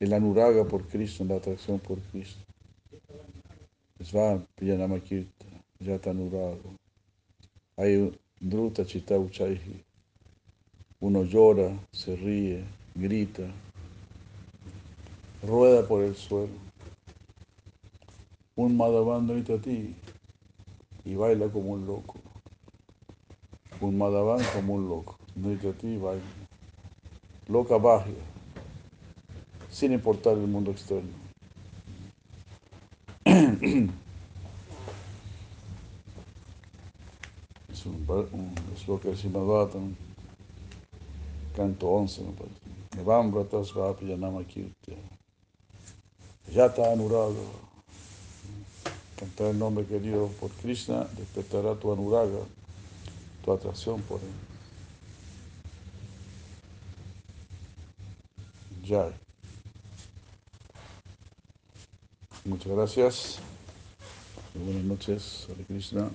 el 0.00 0.12
anuraga 0.12 0.64
por 0.64 0.86
Cristo, 0.86 1.24
la 1.24 1.36
atracción 1.36 1.80
por 1.80 1.98
Cristo. 1.98 2.40
Sva 4.00 4.40
Priyanama 4.54 5.00
Kirta, 5.00 5.46
Yata 5.80 6.10
Anuraga. 6.10 6.56
Hay 7.76 8.16
Druta 8.40 8.86
Chita 8.86 9.18
Uchaihi. 9.18 9.84
Uno 11.00 11.24
llora, 11.24 11.76
se 11.92 12.14
ríe, 12.16 12.64
grita, 12.94 13.44
rueda 15.42 15.86
por 15.86 16.04
el 16.04 16.14
suelo. 16.14 16.54
Un 18.54 18.76
grita 19.28 19.54
a 19.54 19.58
ti 19.58 19.94
y 21.04 21.14
baila 21.14 21.48
como 21.48 21.72
un 21.72 21.86
loco. 21.86 22.14
Un 23.80 23.98
Madhavan 23.98 24.44
como 24.54 24.74
un 24.74 24.88
loco. 24.88 25.18
A 25.36 25.72
ti 25.72 25.96
baila. 25.96 26.22
Loca 27.48 27.78
baja, 27.78 28.10
sin 29.70 29.92
importar 29.92 30.34
el 30.34 30.46
mundo 30.46 30.70
externo. 30.70 31.10
Es 37.70 37.86
un, 37.86 38.54
sloka 38.76 39.08
de 39.08 39.16
Srimad 39.16 39.68
canto 41.54 41.88
11, 41.88 42.22
me 42.22 42.32
parece. 42.32 43.00
Evam 43.00 43.30
Vratas 43.30 43.72
Vapi 43.72 44.06
Yanama 44.06 44.42
Kirtya. 44.44 44.96
Yata 46.52 46.92
Anuraga. 46.92 47.68
Cantar 49.16 49.48
el 49.48 49.58
nombre 49.58 49.84
querido 49.84 50.28
por 50.40 50.50
Krishna 50.50 51.06
despertará 51.16 51.74
tu 51.74 51.92
anuraga, 51.92 52.38
tu 53.44 53.52
atracción 53.52 54.00
por 54.02 54.20
él. 54.20 54.26
Jai. 58.88 59.27
Muchas 62.48 62.72
gracias. 62.72 63.38
Buenas 64.54 64.84
noches, 64.84 65.46
Hare 65.50 65.64
Krishna. 65.64 66.08